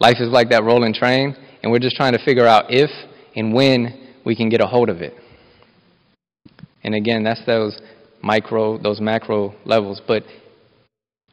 Life 0.00 0.16
is 0.20 0.28
like 0.28 0.50
that 0.50 0.64
rolling 0.64 0.94
train, 0.94 1.36
and 1.62 1.70
we're 1.70 1.78
just 1.78 1.96
trying 1.96 2.12
to 2.12 2.24
figure 2.24 2.46
out 2.46 2.66
if 2.68 2.90
and 3.36 3.54
when 3.54 4.14
we 4.24 4.34
can 4.34 4.48
get 4.48 4.60
a 4.60 4.66
hold 4.66 4.88
of 4.88 5.02
it. 5.02 5.14
And 6.82 6.94
again, 6.94 7.22
that's 7.22 7.44
those 7.46 7.78
micro, 8.22 8.78
those 8.78 9.00
macro 9.00 9.54
levels. 9.64 10.00
But 10.06 10.24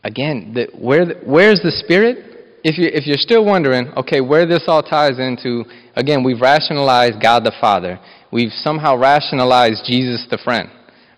again, 0.03 0.53
the, 0.53 0.67
where 0.77 1.05
where's 1.25 1.61
the 1.61 1.71
spirit? 1.71 2.27
if, 2.67 2.77
you, 2.77 2.89
if 2.91 3.07
you're 3.07 3.17
still 3.17 3.45
wondering, 3.45 3.87
okay, 3.95 4.19
where 4.19 4.45
this 4.45 4.63
all 4.67 4.83
ties 4.83 5.19
into, 5.19 5.63
again, 5.95 6.21
we've 6.21 6.41
rationalized 6.41 7.21
God 7.21 7.45
the 7.45 7.53
Father. 7.61 7.97
We've 8.29 8.51
somehow 8.51 8.97
rationalized 8.97 9.85
Jesus 9.85 10.27
the 10.29 10.37
friend. 10.37 10.69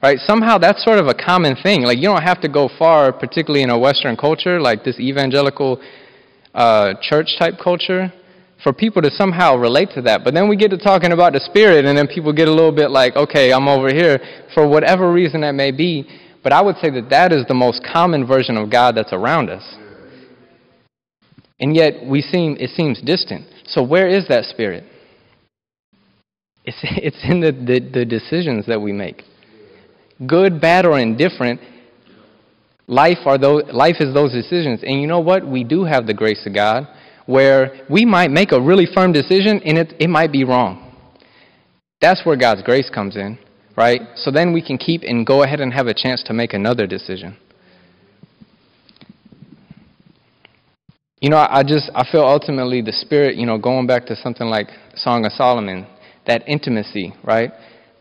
Right? 0.01 0.19
Somehow 0.27 0.59
that's 0.59 0.83
sort 0.83 0.99
of 0.99 1.07
a 1.07 1.13
common 1.13 1.55
thing. 1.62 1.83
Like, 1.83 1.97
you 1.97 2.03
don't 2.03 2.21
have 2.21 2.39
to 2.41 2.49
go 2.49 2.69
far, 2.77 3.12
particularly 3.12 3.63
in 3.63 3.69
a 3.69 3.77
Western 3.77 4.15
culture, 4.15 4.62
like 4.62 4.83
this 4.83 4.99
evangelical 4.99 5.81
uh, 6.53 6.93
church 7.01 7.35
type 7.38 7.55
culture, 7.63 8.12
for 8.63 8.73
people 8.73 9.01
to 9.01 9.12
somehow 9.12 9.55
relate 9.55 9.89
to 9.95 10.01
that. 10.01 10.23
But 10.23 10.33
then 10.33 10.49
we 10.49 10.57
get 10.57 10.71
to 10.71 10.77
talking 10.77 11.12
about 11.12 11.33
the 11.33 11.39
Spirit, 11.39 11.85
and 11.85 11.97
then 11.97 12.07
people 12.07 12.33
get 12.33 12.47
a 12.47 12.53
little 12.53 12.71
bit 12.71 12.91
like, 12.91 13.15
okay, 13.15 13.53
I'm 13.53 13.67
over 13.67 13.93
here, 13.93 14.19
for 14.53 14.67
whatever 14.67 15.12
reason 15.12 15.41
that 15.41 15.53
may 15.53 15.71
be. 15.71 16.07
But 16.43 16.53
I 16.53 16.62
would 16.62 16.77
say 16.77 16.89
that 16.91 17.09
that 17.09 17.31
is 17.31 17.45
the 17.47 17.53
most 17.53 17.81
common 17.83 18.25
version 18.25 18.57
of 18.57 18.71
God 18.71 18.95
that's 18.95 19.13
around 19.13 19.49
us. 19.49 19.63
And 21.59 21.75
yet 21.75 22.05
we 22.05 22.21
seem 22.21 22.55
it 22.59 22.69
seems 22.71 23.01
distant. 23.01 23.45
So 23.65 23.83
where 23.83 24.07
is 24.07 24.27
that 24.29 24.45
spirit? 24.45 24.85
It's, 26.63 26.77
it's 26.83 27.17
in 27.23 27.41
the, 27.41 27.51
the, 27.51 27.79
the 27.79 28.05
decisions 28.05 28.65
that 28.67 28.81
we 28.81 28.93
make. 28.93 29.23
Good, 30.25 30.59
bad, 30.59 30.85
or 30.85 30.99
indifferent, 30.99 31.62
life, 32.89 33.19
are 33.25 33.38
those, 33.38 33.63
life 33.71 33.97
is 33.99 34.13
those 34.13 34.34
decisions. 34.34 34.82
And 34.84 34.99
you 34.99 35.08
know 35.08 35.19
what? 35.19 35.47
We 35.47 35.63
do 35.63 35.86
have 35.86 36.08
the 36.08 36.13
grace 36.13 36.45
of 36.45 36.54
God 36.54 36.88
where 37.28 37.86
we 37.89 38.04
might 38.04 38.32
make 38.32 38.52
a 38.52 38.60
really 38.60 38.88
firm 38.91 39.13
decision 39.13 39.62
and 39.63 39.78
it, 39.78 39.93
it 39.99 40.10
might 40.10 40.32
be 40.32 40.43
wrong. 40.43 40.91
That's 42.02 42.25
where 42.25 42.36
God's 42.36 42.63
grace 42.63 42.89
comes 42.89 43.15
in, 43.15 43.38
right? 43.78 44.02
So 44.15 44.32
then 44.32 44.52
we 44.52 44.65
can 44.65 44.78
keep 44.78 45.04
and 45.04 45.25
go 45.25 45.43
ahead 45.43 45.60
and 45.60 45.71
have 45.71 45.86
a 45.88 45.93
chance 45.93 46.23
to 46.23 46.34
make 46.34 46.54
another 46.54 46.88
decision. 46.88 47.38
You 51.21 51.30
know, 51.30 51.38
I 51.38 51.63
just 51.63 51.91
I 51.93 52.10
feel 52.10 52.23
ultimately 52.23 52.82
the 52.82 52.93
spirit, 52.93 53.36
you 53.36 53.45
know, 53.45 53.58
going 53.58 53.86
back 53.86 54.06
to 54.06 54.15
something 54.15 54.47
like 54.47 54.67
Song 54.95 55.25
of 55.25 55.34
Solomon, 55.34 55.86
that 56.25 56.47
intimacy, 56.47 57.13
right? 57.25 57.52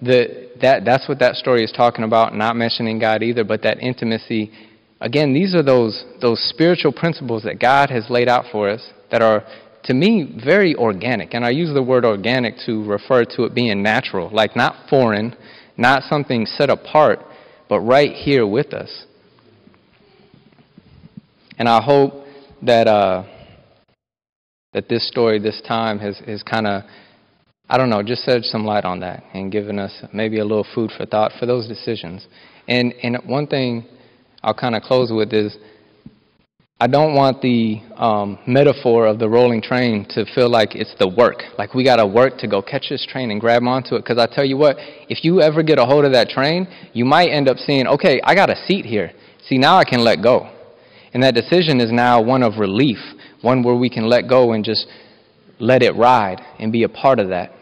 The 0.01 0.51
that 0.63 0.85
that's 0.85 1.09
what 1.09 1.19
that 1.19 1.35
story 1.35 1.65
is 1.65 1.73
talking 1.73 2.05
about, 2.05 2.35
not 2.35 2.55
mentioning 2.55 3.01
God 3.01 3.25
either, 3.25 3.43
but 3.43 3.63
that 3.63 3.83
intimacy. 3.83 4.53
Again, 5.01 5.33
these 5.33 5.55
are 5.55 5.63
those 5.63 6.05
those 6.21 6.41
spiritual 6.49 6.93
principles 6.93 7.45
that 7.45 7.61
God 7.61 7.91
has 7.91 8.11
laid 8.11 8.29
out 8.29 8.47
for 8.51 8.69
us 8.69 8.83
that 9.11 9.23
are 9.23 9.45
to 9.85 9.95
me 9.95 10.41
very 10.45 10.75
organic. 10.75 11.35
And 11.35 11.45
I 11.45 11.51
use 11.51 11.73
the 11.73 11.83
word 11.83 12.05
organic 12.05 12.55
to 12.67 12.85
refer 12.85 13.25
to 13.37 13.45
it 13.45 13.55
being 13.55 13.83
natural, 13.83 14.29
like 14.33 14.57
not 14.57 14.89
foreign, 14.91 15.37
not 15.77 16.03
something 16.03 16.47
set 16.47 16.69
apart, 16.69 17.21
but 17.69 17.81
right 17.81 18.13
here 18.13 18.47
with 18.47 18.75
us. 18.75 19.07
And 21.59 21.69
I 21.69 21.81
hope 21.81 22.25
that 22.63 22.89
uh, 22.89 23.25
that 24.73 24.89
this 24.89 25.09
story, 25.09 25.39
this 25.39 25.63
time, 25.67 26.01
has 26.01 26.19
has 26.27 26.43
kind 26.43 26.67
of 26.67 26.83
I 27.71 27.77
don't 27.77 27.91
know, 27.91 28.03
just 28.03 28.25
shed 28.25 28.45
some 28.45 28.65
light 28.65 28.85
on 28.85 29.01
that 29.01 29.23
and 29.35 29.53
given 29.53 29.79
us 29.79 29.93
maybe 30.13 30.39
a 30.39 30.45
little 30.45 30.67
food 30.75 30.91
for 30.97 31.05
thought 31.05 31.33
for 31.39 31.45
those 31.45 31.69
decisions. 31.69 32.27
And, 32.67 32.95
and 33.03 33.19
one 33.27 33.47
thing 33.47 33.87
I'll 34.49 34.55
kind 34.55 34.75
of 34.75 34.83
close 34.83 35.13
with 35.13 35.35
is 35.35 35.59
I 36.81 36.87
don't 36.87 37.15
want 37.15 37.43
the 37.43 37.83
um, 37.97 38.39
metaphor 38.47 39.07
of 39.07 39.19
the 39.19 39.29
rolling 39.29 39.61
train 39.61 40.07
to 40.11 40.25
feel 40.35 40.49
like 40.49 40.75
it's 40.75 40.95
the 40.99 41.07
work. 41.07 41.43
Like 41.59 41.75
we 41.75 41.85
got 41.85 41.97
to 41.97 42.07
work 42.07 42.39
to 42.39 42.49
go 42.49 42.63
catch 42.63 42.87
this 42.89 43.05
train 43.05 43.31
and 43.31 43.39
grab 43.39 43.63
onto 43.65 43.95
it. 43.97 43.99
Because 43.99 44.17
I 44.17 44.25
tell 44.35 44.47
you 44.47 44.57
what, 44.57 44.77
if 45.11 45.23
you 45.23 45.43
ever 45.43 45.63
get 45.63 45.79
a 45.79 45.85
hold 45.85 46.07
of 46.07 46.13
that 46.13 46.31
train, 46.31 46.67
you 46.95 47.05
might 47.05 47.29
end 47.29 47.47
up 47.47 47.59
seeing, 47.59 47.87
okay, 47.89 48.23
I 48.25 48.35
got 48.35 48.49
a 48.49 48.57
seat 48.67 48.87
here. 48.87 49.13
See, 49.47 49.59
now 49.59 49.77
I 49.77 49.85
can 49.85 50.01
let 50.01 50.23
go. 50.23 50.51
And 51.13 51.23
that 51.25 51.35
decision 51.35 51.79
is 51.79 51.93
now 51.93 52.23
one 52.23 52.43
of 52.43 52.57
relief, 52.59 52.99
one 53.43 53.63
where 53.63 53.77
we 53.77 53.91
can 53.91 54.09
let 54.09 54.31
go 54.31 54.53
and 54.53 54.65
just 54.65 54.87
let 55.59 55.83
it 55.83 55.95
ride 55.95 56.41
and 56.59 56.73
be 56.73 56.85
a 56.85 56.89
part 56.89 57.19
of 57.19 57.29
that. 57.29 57.53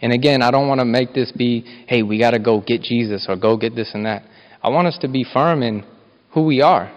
And 0.00 0.10
again, 0.10 0.40
I 0.40 0.50
don't 0.50 0.68
want 0.68 0.80
to 0.80 0.86
make 0.86 1.12
this 1.12 1.30
be, 1.32 1.84
hey, 1.86 2.02
we 2.02 2.18
got 2.18 2.30
to 2.30 2.38
go 2.38 2.62
get 2.66 2.80
Jesus 2.80 3.26
or 3.28 3.36
go 3.36 3.58
get 3.58 3.74
this 3.74 3.90
and 3.92 4.06
that. 4.06 4.22
I 4.62 4.68
want 4.68 4.86
us 4.86 4.98
to 5.00 5.08
be 5.08 5.24
firm 5.24 5.62
in 5.62 5.84
who 6.32 6.44
we 6.44 6.62
are 6.62 6.92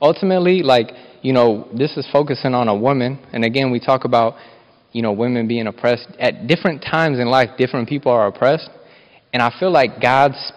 ultimately, 0.00 0.62
like, 0.62 0.90
you 1.22 1.32
know, 1.32 1.68
this 1.76 1.96
is 1.96 2.06
focusing 2.12 2.54
on 2.54 2.68
a 2.68 2.76
woman. 2.76 3.18
And 3.32 3.44
again, 3.44 3.70
we 3.70 3.80
talk 3.80 4.04
about, 4.04 4.34
you 4.92 5.02
know, 5.02 5.12
women 5.12 5.48
being 5.48 5.66
oppressed. 5.66 6.08
At 6.18 6.46
different 6.46 6.82
times 6.82 7.18
in 7.18 7.28
life, 7.28 7.50
different 7.58 7.88
people 7.88 8.12
are 8.12 8.26
oppressed. 8.26 8.70
And 9.32 9.42
I 9.42 9.52
feel 9.58 9.70
like 9.70 10.00
God's, 10.00 10.52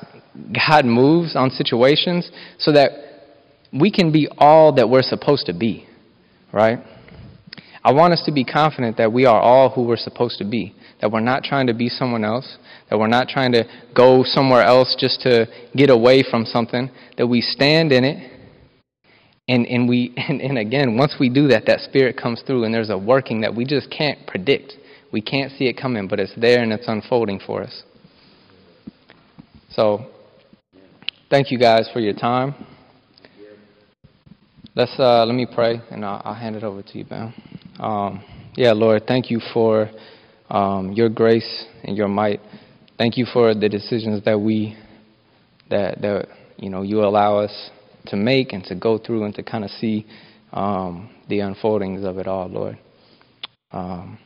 God 0.67 0.86
moves 0.86 1.36
on 1.36 1.50
situations 1.50 2.30
so 2.58 2.72
that 2.74 2.91
we 3.74 3.91
can 3.91 4.12
be 4.12 4.28
all 4.38 4.74
that 4.74 4.89
we're 4.89 5.02
supposed 5.02 5.45
to 5.48 5.54
be, 5.54 5.88
right? 6.54 6.80
I 7.84 7.93
want 7.93 8.13
us 8.13 8.22
to 8.26 8.32
be 8.32 8.43
confident 8.43 8.98
that 8.98 9.12
we 9.12 9.26
are 9.26 9.39
all 9.39 9.69
who 9.69 9.84
we're 9.84 9.98
supposed 9.98 10.38
to 10.39 10.45
be, 10.45 10.76
that 11.02 11.12
we're 11.12 11.20
not 11.20 11.44
trying 11.44 11.68
to 11.68 11.74
be 11.74 11.90
someone 11.90 12.24
else, 12.24 12.58
that 12.90 13.00
we're 13.00 13.08
not 13.08 13.28
trying 13.28 13.52
to 13.54 13.64
go 13.96 14.24
somewhere 14.24 14.64
else 14.64 14.96
just 15.00 15.22
to 15.22 15.48
get 15.76 15.90
away 15.90 16.24
from 16.30 16.46
something, 16.46 16.90
that 17.18 17.28
we 17.28 17.42
stand 17.42 17.92
in 17.92 18.04
it 18.04 18.40
and, 19.50 19.66
and, 19.66 19.90
we, 19.90 20.14
and, 20.30 20.40
and 20.40 20.58
again, 20.58 20.96
once 20.96 21.16
we 21.20 21.28
do 21.28 21.48
that, 21.50 21.66
that 21.66 21.82
Spirit 21.82 22.16
comes 22.16 22.42
through 22.46 22.64
and 22.64 22.74
there's 22.74 22.92
a 22.92 22.98
working 22.98 23.42
that 23.42 23.54
we 23.54 23.66
just 23.66 23.90
can't 23.90 24.26
predict. 24.28 24.74
We 25.12 25.22
can't 25.22 25.52
see 25.58 25.66
it 25.66 25.74
coming, 25.74 26.08
but 26.08 26.20
it's 26.20 26.34
there 26.38 26.62
and 26.62 26.72
it's 26.72 26.88
unfolding 26.88 27.40
for 27.46 27.64
us. 27.64 27.84
So, 29.72 30.06
thank 31.30 31.52
you 31.52 31.58
guys 31.58 31.90
for 31.92 32.00
your 32.00 32.14
time. 32.14 32.54
Let's 34.76 34.94
uh, 35.00 35.26
let 35.26 35.36
me 35.36 35.48
pray, 35.52 35.82
and 35.90 36.06
I'll, 36.06 36.22
I'll, 36.24 36.34
hand 36.36 36.56
it 36.56 36.64
over 36.64 36.82
to 36.82 36.98
you, 36.98 37.04
Ben. 37.04 37.34
Um, 37.80 38.24
yeah, 38.56 38.72
Lord, 38.72 39.04
thank 39.08 39.30
you 39.32 39.42
for 39.52 39.90
um, 40.50 40.94
your 40.94 41.10
grace 41.10 41.66
and 41.84 41.96
your 41.96 42.08
might. 42.08 42.42
Thank 42.98 43.18
you 43.18 43.26
for 43.32 43.54
the 43.54 43.70
decisions 43.70 44.24
that 44.26 44.40
we 44.40 44.76
that 45.70 46.02
that 46.02 46.28
you 46.58 46.70
know 46.70 46.82
you 46.82 47.02
allow 47.02 47.38
us 47.38 47.70
to 48.08 48.16
make 48.16 48.54
and 48.54 48.64
to 48.66 48.76
go 48.76 48.98
through 48.98 49.24
and 49.24 49.36
to 49.36 49.44
kind 49.44 49.64
of 49.64 49.70
see 49.72 50.06
um, 50.52 51.10
the 51.28 51.40
unfoldings 51.40 52.04
of 52.04 52.18
it 52.18 52.28
all, 52.28 52.48
Lord. 52.48 52.78
Um, 53.72 54.18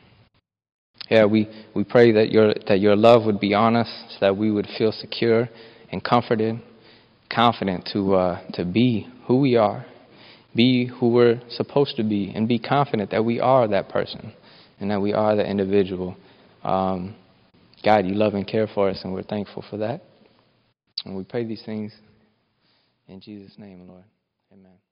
yeah, 1.10 1.26
we, 1.26 1.48
we 1.74 1.84
pray 1.84 2.12
that 2.12 2.30
your, 2.30 2.54
that 2.66 2.80
your 2.80 2.96
love 2.96 3.26
would 3.26 3.38
be 3.38 3.52
on 3.52 3.76
us 3.76 3.88
so 4.10 4.16
that 4.20 4.36
we 4.36 4.50
would 4.50 4.66
feel 4.78 4.90
secure 4.90 5.48
and 5.92 6.02
comforted, 6.02 6.60
confident 7.32 7.88
to, 7.92 8.14
uh, 8.14 8.50
to 8.54 8.64
be 8.64 9.06
who 9.26 9.40
we 9.40 9.56
are, 9.56 9.84
be 10.54 10.86
who 10.86 11.10
we're 11.10 11.40
supposed 11.50 11.96
to 11.96 12.02
be, 12.02 12.32
and 12.34 12.48
be 12.48 12.58
confident 12.58 13.10
that 13.10 13.24
we 13.24 13.38
are 13.38 13.68
that 13.68 13.88
person 13.88 14.32
and 14.84 14.90
that 14.90 15.00
we 15.00 15.14
are 15.14 15.34
the 15.34 15.50
individual. 15.50 16.14
Um, 16.62 17.16
God, 17.82 18.04
you 18.04 18.12
love 18.12 18.34
and 18.34 18.46
care 18.46 18.66
for 18.66 18.90
us, 18.90 19.00
and 19.02 19.14
we're 19.14 19.22
thankful 19.22 19.64
for 19.70 19.78
that. 19.78 20.02
And 21.06 21.16
we 21.16 21.24
pray 21.24 21.42
these 21.46 21.62
things 21.64 21.94
in 23.08 23.18
Jesus' 23.18 23.58
name, 23.58 23.88
Lord. 23.88 24.04
Amen. 24.52 24.83